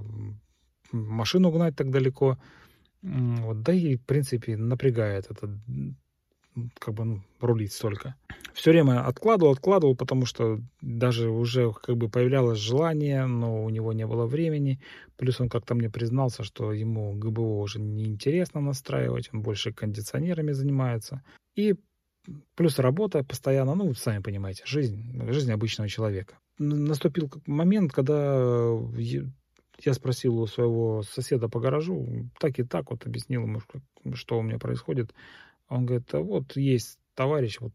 машину 0.91 1.49
гнать 1.49 1.75
так 1.77 1.89
далеко. 1.89 2.37
Вот, 3.01 3.61
да 3.61 3.73
и, 3.73 3.95
в 3.95 4.05
принципе, 4.05 4.57
напрягает 4.57 5.27
это 5.29 5.47
как 6.79 6.93
бы 6.93 7.05
ну, 7.05 7.21
рулить 7.39 7.73
столько. 7.73 8.15
Все 8.53 8.71
время 8.71 9.05
откладывал, 9.05 9.51
откладывал, 9.51 9.95
потому 9.95 10.25
что 10.25 10.59
даже 10.81 11.29
уже 11.29 11.71
как 11.71 11.97
бы 11.97 12.09
появлялось 12.09 12.59
желание, 12.59 13.25
но 13.25 13.63
у 13.63 13.69
него 13.69 13.93
не 13.93 14.07
было 14.07 14.25
времени. 14.25 14.79
Плюс 15.15 15.39
он 15.39 15.49
как-то 15.49 15.75
мне 15.75 15.89
признался, 15.89 16.43
что 16.43 16.73
ему 16.73 17.13
ГБО 17.13 17.59
уже 17.59 17.79
неинтересно 17.79 18.61
настраивать, 18.61 19.29
он 19.33 19.41
больше 19.41 19.73
кондиционерами 19.73 20.51
занимается. 20.51 21.23
И 21.55 21.75
Плюс 22.55 22.79
работа 22.79 23.23
постоянно, 23.23 23.75
ну, 23.75 23.93
сами 23.93 24.21
понимаете, 24.21 24.63
жизнь, 24.65 25.31
жизнь 25.31 25.51
обычного 25.51 25.89
человека. 25.89 26.37
Наступил 26.57 27.31
момент, 27.45 27.93
когда 27.93 28.75
я 28.97 29.93
спросил 29.93 30.39
у 30.39 30.47
своего 30.47 31.03
соседа 31.03 31.49
по 31.49 31.59
гаражу, 31.59 32.29
так 32.39 32.59
и 32.59 32.63
так 32.63 32.89
вот 32.89 33.05
объяснил 33.05 33.43
ему, 33.43 33.61
что 34.13 34.39
у 34.39 34.41
меня 34.41 34.57
происходит. 34.57 35.13
Он 35.69 35.85
говорит, 35.85 36.13
а 36.13 36.19
вот 36.19 36.55
есть 36.55 36.99
товарищ, 37.13 37.59
вот 37.59 37.73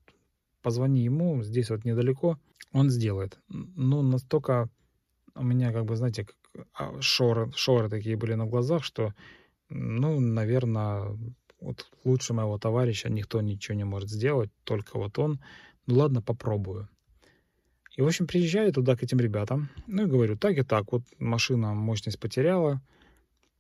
позвони 0.62 1.02
ему, 1.02 1.42
здесь 1.42 1.70
вот 1.70 1.85
недалеко, 1.85 2.38
он 2.72 2.90
сделает. 2.90 3.38
Ну, 3.48 4.02
настолько 4.02 4.68
у 5.35 5.42
меня, 5.42 5.72
как 5.72 5.85
бы, 5.85 5.96
знаете, 5.96 6.26
а, 6.74 7.00
шоры, 7.00 7.50
шоры 7.55 7.88
такие 7.88 8.16
были 8.16 8.35
на 8.35 8.46
глазах, 8.46 8.85
что, 8.85 9.14
ну, 9.68 10.20
наверное, 10.20 11.16
вот 11.61 11.87
лучше 12.05 12.35
моего 12.35 12.59
товарища 12.59 13.09
никто 13.09 13.40
ничего 13.40 13.76
не 13.76 13.85
может 13.85 14.11
сделать, 14.11 14.50
только 14.64 14.98
вот 14.98 15.18
он. 15.18 15.40
Ну 15.87 15.96
ладно, 15.96 16.22
попробую. 16.22 16.88
И, 17.96 18.02
в 18.02 18.07
общем, 18.07 18.26
приезжаю 18.26 18.72
туда 18.72 18.96
к 18.96 19.02
этим 19.02 19.18
ребятам. 19.18 19.68
Ну 19.87 20.05
и 20.05 20.07
говорю, 20.07 20.37
так 20.37 20.57
и 20.57 20.62
так, 20.62 20.92
вот 20.92 21.02
машина 21.18 21.74
мощность 21.74 22.18
потеряла. 22.18 22.81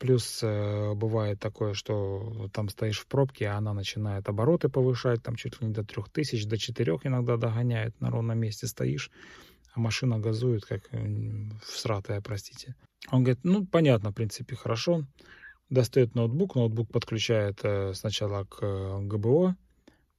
Плюс 0.02 0.40
э, 0.42 0.94
бывает 0.94 1.38
такое, 1.38 1.74
что 1.74 2.50
там 2.52 2.68
стоишь 2.70 2.98
в 2.98 3.06
пробке, 3.06 3.46
а 3.46 3.58
она 3.58 3.72
начинает 3.72 4.28
обороты 4.28 4.68
повышать, 4.68 5.22
там 5.22 5.36
чуть 5.36 5.60
ли 5.60 5.68
не 5.68 5.72
до 5.72 5.84
3000, 5.84 6.44
до 6.48 6.58
4 6.58 6.98
иногда 7.04 7.36
догоняет, 7.36 8.00
на 8.00 8.10
ровном 8.10 8.36
месте 8.36 8.66
стоишь, 8.66 9.12
а 9.72 9.78
машина 9.78 10.18
газует, 10.18 10.64
как 10.64 10.82
э, 10.90 11.06
всратая, 11.62 12.20
простите. 12.20 12.74
Он 13.12 13.22
говорит, 13.22 13.44
ну, 13.44 13.64
понятно, 13.64 14.10
в 14.10 14.14
принципе, 14.14 14.56
хорошо 14.56 15.04
достает 15.70 16.16
ноутбук, 16.16 16.56
ноутбук 16.56 16.90
подключает 16.90 17.60
э, 17.62 17.94
сначала 17.94 18.42
к 18.42 18.58
э, 18.60 18.98
ГБО, 19.02 19.54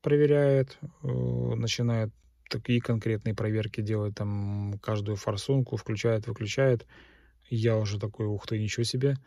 проверяет, 0.02 0.78
э, 0.82 1.08
начинает 1.08 2.14
такие 2.50 2.80
конкретные 2.80 3.36
проверки 3.36 3.82
делать, 3.82 4.16
там 4.16 4.80
каждую 4.82 5.18
форсунку 5.18 5.76
включает, 5.76 6.26
выключает. 6.26 6.88
Я 7.50 7.76
уже 7.76 8.00
такой, 8.00 8.28
ух 8.28 8.48
ты, 8.48 8.58
ничего 8.58 8.86
себе. 8.86 9.18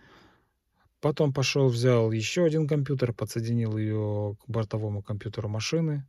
Потом 1.06 1.32
пошел, 1.32 1.68
взял 1.68 2.10
еще 2.10 2.44
один 2.44 2.66
компьютер, 2.66 3.12
подсоединил 3.12 3.76
ее 3.76 4.36
к 4.40 4.50
бортовому 4.50 5.04
компьютеру 5.04 5.48
машины, 5.48 6.04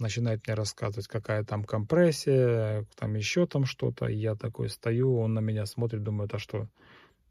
начинает 0.00 0.44
мне 0.44 0.54
рассказывать, 0.56 1.06
какая 1.06 1.44
там 1.44 1.62
компрессия, 1.62 2.84
там 2.96 3.14
еще 3.14 3.46
там 3.46 3.64
что-то. 3.64 4.06
Я 4.06 4.34
такой 4.34 4.70
стою, 4.70 5.20
он 5.20 5.34
на 5.34 5.38
меня 5.38 5.66
смотрит, 5.66 6.02
думает, 6.02 6.34
а 6.34 6.40
что, 6.40 6.68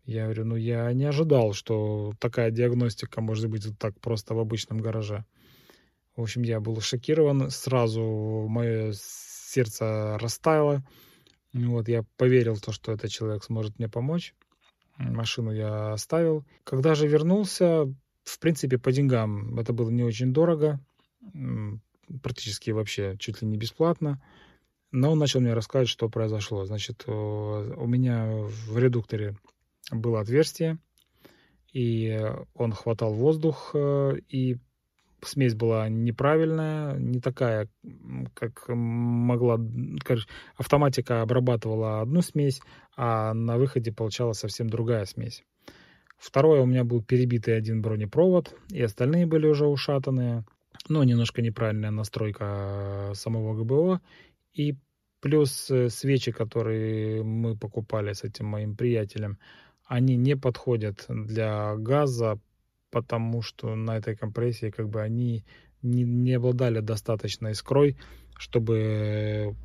я 0.05 0.23
говорю, 0.23 0.45
ну 0.45 0.55
я 0.55 0.93
не 0.93 1.03
ожидал, 1.03 1.51
что 1.51 2.13
такая 2.19 2.51
диагностика 2.51 3.19
может 3.19 3.49
быть 3.49 3.65
вот 3.65 3.77
так 3.77 3.99
просто 3.99 4.33
в 4.33 4.39
обычном 4.39 4.77
гараже. 4.77 5.25
В 6.15 6.21
общем, 6.21 6.43
я 6.43 6.61
был 6.61 6.79
шокирован, 6.79 7.49
сразу 7.49 8.45
мое 8.47 8.93
сердце 8.93 10.17
растаяло. 10.21 10.85
Вот, 11.51 11.89
я 11.89 12.05
поверил 12.15 12.55
в 12.55 12.61
то, 12.61 12.71
что 12.71 12.93
этот 12.93 13.11
человек 13.11 13.43
сможет 13.43 13.77
мне 13.77 13.89
помочь. 13.89 14.33
Машину 14.97 15.51
я 15.51 15.93
оставил. 15.93 16.45
Когда 16.63 16.95
же 16.95 17.07
вернулся, 17.07 17.85
в 18.23 18.39
принципе, 18.39 18.77
по 18.77 18.91
деньгам 18.91 19.59
это 19.59 19.73
было 19.73 19.89
не 19.89 20.03
очень 20.03 20.33
дорого, 20.33 20.79
практически 22.21 22.71
вообще 22.71 23.15
чуть 23.19 23.41
ли 23.41 23.47
не 23.47 23.57
бесплатно. 23.57 24.21
Но 24.91 25.11
он 25.11 25.19
начал 25.19 25.41
мне 25.41 25.53
рассказывать, 25.53 25.89
что 25.89 26.09
произошло. 26.09 26.65
Значит, 26.65 27.03
у 27.07 27.85
меня 27.87 28.27
в 28.27 28.77
редукторе 28.77 29.35
было 29.91 30.21
отверстие, 30.21 30.79
и 31.73 32.19
он 32.53 32.71
хватал 32.71 33.13
воздух, 33.13 33.71
э, 33.73 34.15
и 34.29 34.57
смесь 35.23 35.55
была 35.55 35.89
неправильная, 35.89 36.97
не 36.97 37.19
такая, 37.19 37.69
как 38.33 38.65
могла... 38.67 39.59
Автоматика 40.55 41.21
обрабатывала 41.21 42.01
одну 42.01 42.21
смесь, 42.21 42.61
а 42.95 43.33
на 43.33 43.57
выходе 43.57 43.91
получалась 43.91 44.39
совсем 44.39 44.69
другая 44.69 45.05
смесь. 45.05 45.43
Второе, 46.17 46.61
у 46.61 46.65
меня 46.65 46.83
был 46.83 47.03
перебитый 47.03 47.55
один 47.55 47.81
бронепровод, 47.81 48.55
и 48.69 48.81
остальные 48.81 49.27
были 49.27 49.47
уже 49.47 49.67
ушатанные. 49.67 50.45
Но 50.89 51.03
немножко 51.03 51.41
неправильная 51.41 51.91
настройка 51.91 53.11
самого 53.13 53.55
ГБО. 53.55 54.01
И 54.53 54.75
плюс 55.21 55.69
э, 55.69 55.89
свечи, 55.89 56.31
которые 56.31 57.23
мы 57.23 57.57
покупали 57.57 58.13
с 58.13 58.23
этим 58.23 58.45
моим 58.45 58.75
приятелем, 58.75 59.37
они 59.85 60.15
не 60.15 60.35
подходят 60.35 61.05
для 61.07 61.75
газа, 61.75 62.39
потому 63.01 63.41
что 63.41 63.75
на 63.75 63.97
этой 63.97 64.15
компрессии 64.15 64.69
как 64.69 64.89
бы 64.89 65.01
они 65.01 65.43
не, 65.81 66.03
не 66.03 66.33
обладали 66.33 66.79
достаточной 66.79 67.51
искрой, 67.51 67.97
чтобы 68.37 69.55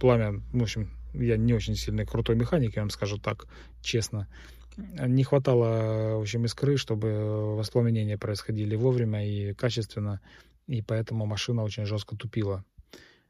пламя, 0.00 0.40
в 0.52 0.62
общем, 0.62 0.90
я 1.14 1.36
не 1.36 1.54
очень 1.54 1.74
сильный 1.74 2.06
крутой 2.06 2.36
механик, 2.36 2.76
я 2.76 2.82
вам 2.82 2.90
скажу 2.90 3.18
так, 3.18 3.46
честно. 3.82 4.28
Не 4.76 5.24
хватало, 5.24 6.18
в 6.18 6.20
общем, 6.20 6.44
искры, 6.44 6.76
чтобы 6.76 7.56
воспламенения 7.56 8.16
происходили 8.16 8.76
вовремя 8.76 9.26
и 9.26 9.52
качественно, 9.54 10.20
и 10.68 10.82
поэтому 10.82 11.26
машина 11.26 11.64
очень 11.64 11.84
жестко 11.84 12.16
тупила. 12.16 12.64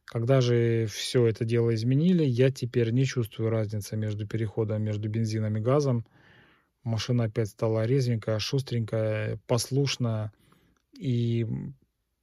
Когда 0.04 0.40
же 0.40 0.87
все 0.87 1.26
это 1.26 1.44
дело 1.44 1.74
изменили, 1.74 2.24
я 2.24 2.50
теперь 2.50 2.90
не 2.92 3.04
чувствую 3.04 3.50
разницы 3.50 3.96
между 3.96 4.26
переходом 4.26 4.82
между 4.82 5.08
бензином 5.08 5.56
и 5.56 5.61
газом. 5.61 6.06
Машина 6.84 7.24
опять 7.24 7.48
стала 7.48 7.84
резвенькая, 7.84 8.38
шустренькая, 8.38 9.38
послушная. 9.46 10.32
И 10.92 11.46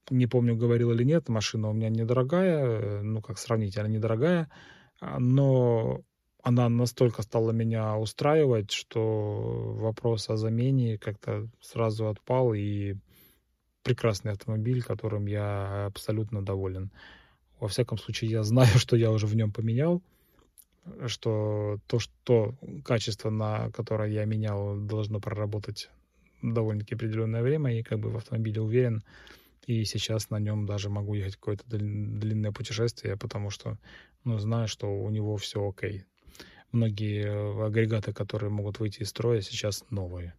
не 0.09 0.27
помню, 0.27 0.55
говорил 0.55 0.91
или 0.91 1.03
нет, 1.03 1.29
машина 1.29 1.69
у 1.69 1.73
меня 1.73 1.89
недорогая, 1.89 3.01
ну 3.01 3.21
как 3.21 3.37
сравнительно 3.37 3.87
недорогая, 3.87 4.49
но 5.01 6.01
она 6.43 6.69
настолько 6.69 7.23
стала 7.23 7.51
меня 7.51 7.97
устраивать, 7.97 8.71
что 8.71 9.73
вопрос 9.79 10.29
о 10.29 10.37
замене 10.37 10.99
как-то 10.99 11.49
сразу 11.59 12.07
отпал, 12.07 12.53
и 12.53 12.95
прекрасный 13.81 14.31
автомобиль, 14.31 14.83
которым 14.83 15.25
я 15.25 15.85
абсолютно 15.85 16.43
доволен. 16.43 16.91
Во 17.59 17.67
всяком 17.67 17.97
случае, 17.97 18.29
я 18.31 18.43
знаю, 18.43 18.67
что 18.77 18.95
я 18.95 19.11
уже 19.11 19.25
в 19.25 19.35
нем 19.35 19.51
поменял, 19.51 20.03
что 21.07 21.79
то, 21.87 21.99
что 21.99 22.55
качество, 22.83 23.29
на 23.29 23.71
которое 23.71 24.11
я 24.11 24.25
менял, 24.25 24.77
должно 24.77 25.19
проработать 25.19 25.89
довольно-таки 26.41 26.95
определенное 26.95 27.41
время, 27.41 27.77
и 27.77 27.83
как 27.83 27.99
бы 27.99 28.09
в 28.09 28.17
автомобиле 28.17 28.61
уверен, 28.61 29.03
и 29.65 29.83
сейчас 29.85 30.29
на 30.29 30.39
нем 30.39 30.65
даже 30.65 30.89
могу 30.89 31.15
ехать 31.15 31.37
какое-то 31.37 31.63
длинное 31.67 32.51
путешествие, 32.51 33.17
потому 33.17 33.49
что 33.49 33.77
ну, 34.23 34.37
знаю, 34.37 34.67
что 34.67 34.87
у 34.87 35.09
него 35.09 35.37
все 35.37 35.67
окей. 35.67 36.03
Многие 36.71 37.65
агрегаты, 37.65 38.11
которые 38.11 38.49
могут 38.49 38.79
выйти 38.79 39.01
из 39.01 39.09
строя, 39.09 39.41
сейчас 39.41 39.85
новые. 39.89 40.35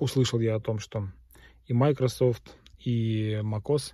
Услышал 0.00 0.40
я 0.40 0.56
о 0.56 0.60
том, 0.60 0.78
что 0.78 1.08
и 1.66 1.72
Microsoft, 1.72 2.56
и 2.78 3.40
MacOS, 3.42 3.92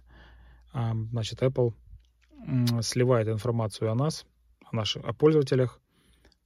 а, 0.73 0.95
значит, 1.11 1.43
Apple 1.43 1.75
сливает 2.83 3.29
информацию 3.29 3.91
о 3.91 3.95
нас, 3.95 4.27
наших, 4.73 5.05
о 5.05 5.13
пользователях, 5.13 5.81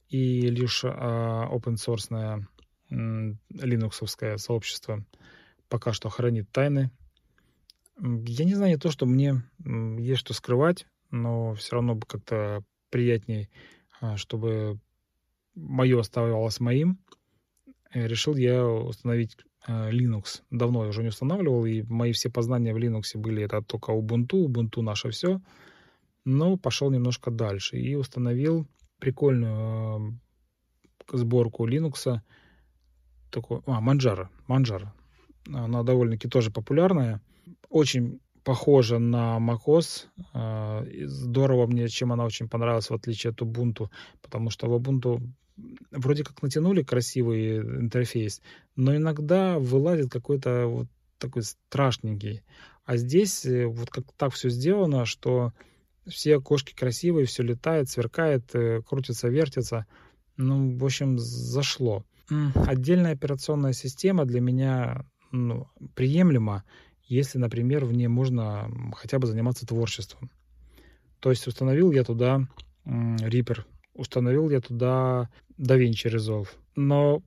и 0.09 0.41
лишь 0.41 0.83
а, 0.83 1.47
open 1.51 1.75
source 1.75 2.43
линуксовское 2.89 4.37
сообщество 4.37 5.03
пока 5.67 5.91
что 5.91 6.07
хранит 6.09 6.49
тайны. 6.51 6.89
Я 7.99 8.45
не 8.45 8.53
знаю, 8.53 8.71
не 8.71 8.77
то, 8.77 8.89
что 8.89 9.05
мне 9.05 9.43
есть 9.59 10.21
что 10.21 10.33
скрывать, 10.33 10.85
но 11.11 11.53
все 11.55 11.75
равно 11.75 11.99
как-то 11.99 12.63
приятнее, 12.89 13.49
а, 13.99 14.15
чтобы 14.15 14.79
мое 15.55 15.99
оставалось 15.99 16.59
моим. 16.59 16.99
Решил 17.93 18.35
я 18.35 18.65
установить 18.65 19.37
Э, 19.67 19.91
Linux 19.91 20.41
давно 20.49 20.83
я 20.83 20.89
уже 20.89 21.03
не 21.03 21.09
устанавливал, 21.09 21.65
и 21.65 21.83
мои 21.83 22.13
все 22.13 22.29
познания 22.29 22.73
в 22.73 22.77
Linux 22.77 23.15
были 23.15 23.43
это 23.43 23.61
только 23.61 23.91
Ubuntu, 23.91 24.45
Ubuntu 24.45 24.81
наше 24.81 25.09
все. 25.11 25.41
Но 26.29 26.57
пошел 26.57 26.91
немножко 26.91 27.31
дальше 27.31 27.77
и 27.77 27.95
установил 27.95 28.67
прикольную 28.99 30.19
э, 31.13 31.17
сборку 31.17 31.65
Linux. 31.65 32.19
Такой, 33.31 33.61
а, 33.65 33.81
Manjaro, 33.81 34.27
Manjaro. 34.49 34.89
Она 35.53 35.83
довольно-таки 35.83 36.27
тоже 36.27 36.51
популярная. 36.51 37.21
Очень 37.69 38.19
похожа 38.43 38.99
на 38.99 39.37
macOS. 39.39 40.07
Э, 40.33 40.85
здорово 41.05 41.65
мне, 41.65 41.87
чем 41.87 42.11
она 42.11 42.25
очень 42.25 42.49
понравилась, 42.49 42.89
в 42.89 42.93
отличие 42.93 43.31
от 43.31 43.41
Ubuntu, 43.41 43.87
потому 44.21 44.49
что 44.49 44.67
в 44.67 44.75
Ubuntu 44.75 45.21
вроде 45.91 46.25
как 46.25 46.41
натянули 46.41 46.83
красивый 46.83 47.59
интерфейс, 47.59 48.41
но 48.75 48.93
иногда 48.97 49.59
вылазит 49.59 50.11
какой-то 50.11 50.67
вот 50.67 50.87
такой 51.19 51.43
страшненький. 51.43 52.43
А 52.83 52.97
здесь 52.97 53.45
э, 53.45 53.65
вот 53.65 53.89
как 53.89 54.11
так 54.17 54.33
все 54.33 54.49
сделано, 54.49 55.05
что 55.05 55.53
все 56.09 56.37
окошки 56.37 56.73
красивые, 56.73 57.25
все 57.25 57.43
летает, 57.43 57.89
сверкает, 57.89 58.53
э, 58.53 58.81
крутится, 58.81 59.27
вертится. 59.27 59.85
Ну, 60.37 60.77
в 60.77 60.85
общем, 60.85 61.17
зашло. 61.17 62.05
Отдельная 62.55 63.13
операционная 63.13 63.73
система 63.73 64.25
для 64.25 64.41
меня 64.41 65.05
ну, 65.31 65.67
приемлема, 65.95 66.63
если, 67.03 67.37
например, 67.37 67.85
в 67.85 67.93
ней 67.93 68.07
можно 68.07 68.69
хотя 68.95 69.17
бы 69.17 69.27
заниматься 69.27 69.65
творчеством. 69.65 70.29
То 71.19 71.29
есть 71.29 71.47
установил 71.47 71.91
я 71.91 72.03
туда 72.03 72.47
Reaper, 72.85 73.63
установил 73.93 74.49
я 74.49 74.59
туда 74.61 75.29
DaVinci 75.57 76.13
Resolve. 76.13 76.49
Но 76.75 77.23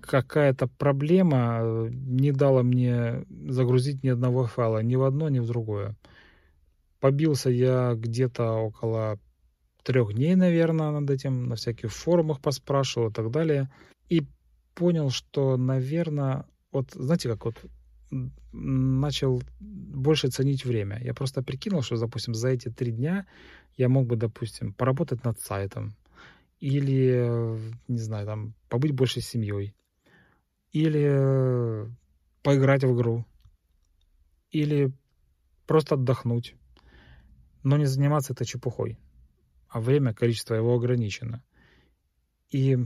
какая-то 0.00 0.66
проблема 0.66 1.58
э, 1.60 1.88
не 1.92 2.32
дала 2.32 2.62
мне 2.62 3.24
загрузить 3.48 4.02
ни 4.02 4.08
одного 4.08 4.46
файла, 4.46 4.82
ни 4.82 4.96
в 4.96 5.04
одно, 5.04 5.28
ни 5.28 5.38
в 5.38 5.46
другое. 5.46 5.96
Побился 7.04 7.50
я 7.50 7.92
где-то 7.94 8.52
около 8.52 9.18
трех 9.82 10.14
дней, 10.14 10.36
наверное, 10.36 10.90
над 10.90 11.10
этим, 11.10 11.48
на 11.48 11.56
всяких 11.56 11.92
форумах 11.92 12.40
поспрашивал 12.40 13.10
и 13.10 13.12
так 13.12 13.30
далее. 13.30 13.70
И 14.08 14.22
понял, 14.74 15.10
что, 15.10 15.58
наверное, 15.58 16.46
вот 16.72 16.92
знаете, 16.94 17.28
как 17.28 17.44
вот 17.44 17.56
начал 18.52 19.42
больше 19.60 20.28
ценить 20.28 20.64
время. 20.64 20.98
Я 21.04 21.12
просто 21.12 21.42
прикинул, 21.42 21.82
что, 21.82 21.98
допустим, 21.98 22.32
за 22.32 22.48
эти 22.48 22.70
три 22.70 22.90
дня 22.90 23.26
я 23.76 23.90
мог 23.90 24.06
бы, 24.06 24.16
допустим, 24.16 24.72
поработать 24.72 25.24
над 25.24 25.38
сайтом, 25.38 25.94
или, 26.58 27.58
не 27.86 27.98
знаю, 27.98 28.24
там, 28.24 28.54
побыть 28.70 28.92
больше 28.92 29.20
с 29.20 29.28
семьей, 29.28 29.74
или 30.72 31.86
поиграть 32.42 32.84
в 32.84 32.96
игру, 32.96 33.26
или 34.50 34.90
просто 35.66 35.96
отдохнуть, 35.96 36.54
но 37.64 37.76
не 37.76 37.86
заниматься 37.86 38.32
этой 38.32 38.46
чепухой, 38.46 38.98
а 39.68 39.80
время, 39.80 40.14
количество 40.14 40.54
его 40.54 40.74
ограничено. 40.74 41.42
И 42.50 42.78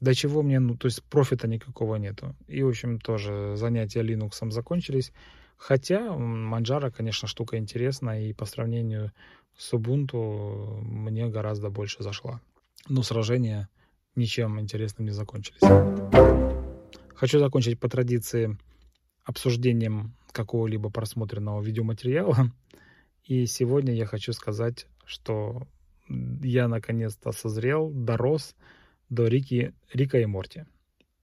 до 0.00 0.14
чего 0.14 0.42
мне, 0.42 0.60
ну, 0.60 0.76
то 0.76 0.86
есть 0.86 1.02
профита 1.02 1.48
никакого 1.48 1.96
нету. 1.96 2.36
И, 2.46 2.62
в 2.62 2.68
общем, 2.68 3.00
тоже 3.00 3.56
занятия 3.56 4.02
Linux 4.02 4.48
закончились. 4.50 5.12
Хотя 5.56 6.06
Manjaro, 6.06 6.92
конечно, 6.92 7.26
штука 7.26 7.58
интересная, 7.58 8.28
и 8.28 8.32
по 8.32 8.44
сравнению 8.44 9.10
с 9.56 9.72
Ubuntu 9.72 10.80
мне 10.82 11.26
гораздо 11.26 11.68
больше 11.68 12.04
зашла 12.04 12.40
но 12.88 13.02
сражения 13.02 13.68
ничем 14.14 14.60
интересным 14.60 15.06
не 15.06 15.12
закончились. 15.12 15.60
Хочу 17.14 17.38
закончить 17.38 17.78
по 17.78 17.88
традиции 17.88 18.56
обсуждением 19.24 20.14
какого-либо 20.32 20.90
просмотренного 20.90 21.62
видеоматериала. 21.62 22.52
И 23.28 23.44
сегодня 23.44 23.92
я 23.92 24.06
хочу 24.06 24.32
сказать, 24.32 24.86
что 25.04 25.68
я 26.08 26.66
наконец-то 26.66 27.30
созрел, 27.32 27.90
дорос 27.90 28.56
до 29.10 29.26
Рики, 29.26 29.74
Рика 29.92 30.18
и 30.18 30.24
Морти. 30.24 30.64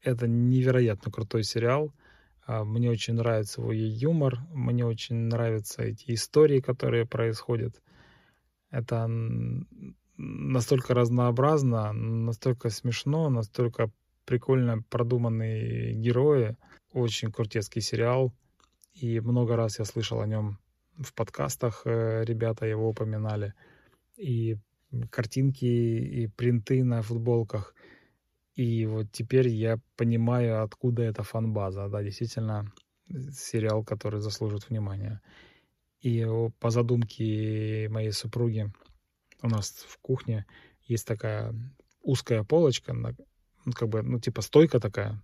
Это 0.03 0.27
невероятно 0.27 1.11
крутой 1.11 1.43
сериал. 1.43 1.91
А, 2.45 2.63
мне 2.63 2.91
очень 2.91 3.15
нравится 3.15 3.59
его 3.59 3.71
юмор, 3.71 4.37
мне 4.53 4.85
очень 4.85 5.15
нравятся 5.15 5.81
эти 5.81 6.13
истории, 6.13 6.59
которые 6.59 7.07
происходят. 7.07 7.81
Это 8.69 9.09
настолько 10.15 10.93
разнообразно, 10.93 11.91
настолько 11.91 12.69
смешно, 12.69 13.29
настолько 13.29 13.89
прикольно 14.25 14.83
продуманные 14.91 15.95
герои. 15.95 16.55
Очень 16.93 17.31
крутецкий 17.31 17.81
сериал. 17.81 18.31
И 18.93 19.19
много 19.21 19.55
раз 19.55 19.79
я 19.79 19.85
слышал 19.85 20.21
о 20.21 20.27
нем 20.27 20.59
в 20.97 21.13
подкастах, 21.13 21.81
э, 21.85 22.23
ребята 22.23 22.65
его 22.65 22.89
упоминали. 22.89 23.53
И 24.17 24.57
картинки, 25.09 25.65
и 25.65 26.27
принты 26.27 26.83
на 26.83 27.01
футболках. 27.01 27.75
И 28.55 28.85
вот 28.85 29.11
теперь 29.11 29.49
я 29.49 29.79
понимаю, 29.97 30.63
откуда 30.63 31.03
эта 31.03 31.23
фан-база. 31.23 31.89
Да, 31.89 32.01
действительно, 32.01 32.71
сериал, 33.31 33.83
который 33.83 34.21
заслужит 34.21 34.69
внимания. 34.69 35.21
И 36.01 36.25
по 36.59 36.69
задумке 36.69 37.89
моей 37.89 38.11
супруги 38.11 38.71
у 39.41 39.47
нас 39.47 39.85
в 39.87 39.97
кухне 39.99 40.45
есть 40.83 41.07
такая 41.07 41.53
узкая 42.01 42.43
полочка, 42.43 42.93
ну, 42.93 43.71
как 43.73 43.89
бы, 43.89 44.03
ну, 44.03 44.19
типа 44.19 44.41
стойка 44.41 44.79
такая, 44.79 45.21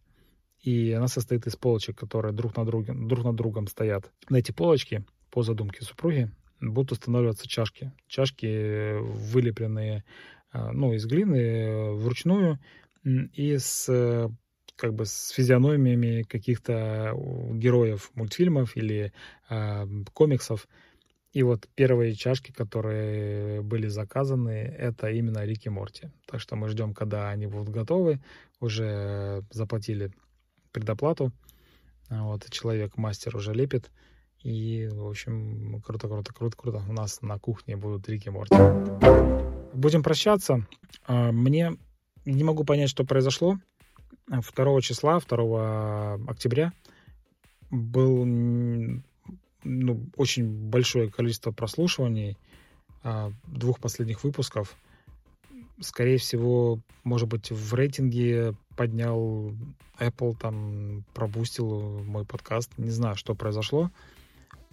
и 0.59 0.91
она 0.91 1.07
состоит 1.07 1.45
из 1.47 1.55
полочек, 1.55 1.97
которые 1.97 2.33
друг 2.33 2.55
на 2.57 2.65
другом, 2.65 3.07
друг 3.07 3.23
на 3.23 3.33
другом 3.33 3.67
стоят. 3.67 4.11
На 4.29 4.37
эти 4.37 4.51
полочки, 4.51 5.05
по 5.31 5.43
задумке 5.43 5.83
супруги, 5.83 6.29
будут 6.59 6.91
устанавливаться 6.91 7.47
чашки. 7.47 7.91
Чашки, 8.07 8.97
вылепленные 8.99 10.03
а, 10.51 10.71
ну, 10.71 10.93
из 10.93 11.05
глины 11.05 11.93
вручную 11.93 12.59
и 13.03 13.57
с 13.57 14.29
как 14.75 14.93
бы 14.95 15.05
с 15.05 15.29
физиономиями 15.29 16.23
каких-то 16.23 17.13
героев 17.53 18.09
мультфильмов 18.15 18.75
или 18.75 19.13
э, 19.47 19.85
комиксов. 20.13 20.67
И 21.33 21.43
вот 21.43 21.69
первые 21.75 22.15
чашки, 22.15 22.51
которые 22.51 23.61
были 23.61 23.87
заказаны, 23.87 24.49
это 24.49 25.11
именно 25.11 25.45
Рики 25.45 25.69
Морти. 25.69 26.09
Так 26.25 26.41
что 26.41 26.55
мы 26.55 26.67
ждем, 26.67 26.95
когда 26.95 27.29
они 27.29 27.45
будут 27.45 27.69
готовы. 27.69 28.21
Уже 28.59 29.43
заплатили 29.51 30.11
предоплату. 30.71 31.31
Вот, 32.09 32.49
человек-мастер 32.49 33.35
уже 33.37 33.53
лепит. 33.53 33.91
И, 34.43 34.87
в 34.91 35.07
общем, 35.07 35.81
круто, 35.81 36.07
круто, 36.07 36.33
круто, 36.33 36.57
круто. 36.57 36.83
У 36.89 36.93
нас 36.93 37.21
на 37.21 37.37
кухне 37.37 37.77
будут 37.77 38.09
Рики 38.09 38.29
Морти. 38.29 38.55
Будем 39.73 40.01
прощаться. 40.01 40.65
А, 41.05 41.31
мне 41.31 41.77
не 42.25 42.43
могу 42.43 42.63
понять, 42.63 42.89
что 42.89 43.03
произошло. 43.03 43.57
2 44.27 44.81
числа, 44.81 45.19
2 45.19 46.13
октября 46.27 46.73
был 47.69 48.25
ну, 48.25 50.05
очень 50.15 50.69
большое 50.69 51.09
количество 51.09 51.51
прослушиваний 51.51 52.37
а, 53.03 53.31
двух 53.45 53.79
последних 53.79 54.23
выпусков. 54.23 54.75
Скорее 55.79 56.17
всего, 56.17 56.79
может 57.03 57.27
быть, 57.27 57.51
в 57.51 57.73
рейтинге 57.73 58.55
поднял 58.75 59.53
Apple, 59.99 60.35
там, 60.39 61.03
пробустил 61.13 62.03
мой 62.03 62.25
подкаст. 62.25 62.71
Не 62.77 62.89
знаю, 62.89 63.15
что 63.15 63.35
произошло. 63.35 63.91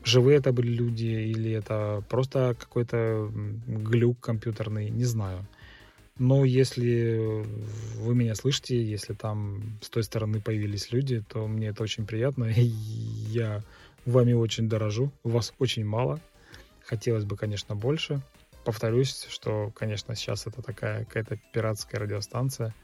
Живые 0.05 0.39
это 0.39 0.53
были 0.53 0.69
люди 0.69 1.07
или 1.07 1.51
это 1.51 2.03
просто 2.09 2.57
какой-то 2.59 3.31
глюк 3.67 4.21
компьютерный, 4.21 4.91
не 4.91 5.05
знаю. 5.05 5.47
Но 6.19 6.45
если 6.45 7.45
вы 7.97 8.15
меня 8.15 8.35
слышите, 8.35 8.83
если 8.83 9.15
там 9.15 9.79
с 9.81 9.89
той 9.89 10.03
стороны 10.03 10.41
появились 10.41 10.91
люди, 10.91 11.23
то 11.29 11.47
мне 11.47 11.69
это 11.69 11.83
очень 11.83 12.07
приятно. 12.07 12.45
И 12.47 12.63
я 12.63 13.63
вами 14.05 14.33
очень 14.33 14.69
дорожу. 14.69 15.13
Вас 15.23 15.55
очень 15.59 15.85
мало. 15.85 16.21
Хотелось 16.85 17.25
бы, 17.25 17.37
конечно, 17.37 17.77
больше. 17.77 18.21
Повторюсь, 18.65 19.27
что, 19.29 19.71
конечно, 19.71 20.15
сейчас 20.15 20.47
это 20.47 20.61
такая 20.63 21.05
какая-то 21.05 21.39
пиратская 21.53 22.01
радиостанция, 22.01 22.75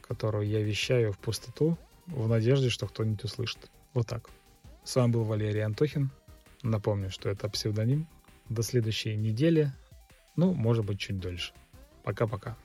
которую 0.00 0.48
я 0.48 0.60
вещаю 0.62 1.12
в 1.12 1.18
пустоту 1.18 1.78
в 2.06 2.28
надежде, 2.28 2.68
что 2.68 2.86
кто-нибудь 2.86 3.24
услышит. 3.24 3.70
Вот 3.94 4.06
так. 4.06 4.28
С 4.84 4.96
вами 4.96 5.12
был 5.12 5.24
Валерий 5.24 5.64
Антохин. 5.64 6.10
Напомню, 6.66 7.10
что 7.10 7.28
это 7.28 7.48
псевдоним. 7.48 8.08
До 8.48 8.62
следующей 8.62 9.14
недели. 9.14 9.72
Ну, 10.34 10.52
может 10.52 10.84
быть, 10.84 10.98
чуть 10.98 11.20
дольше. 11.20 11.52
Пока-пока. 12.02 12.56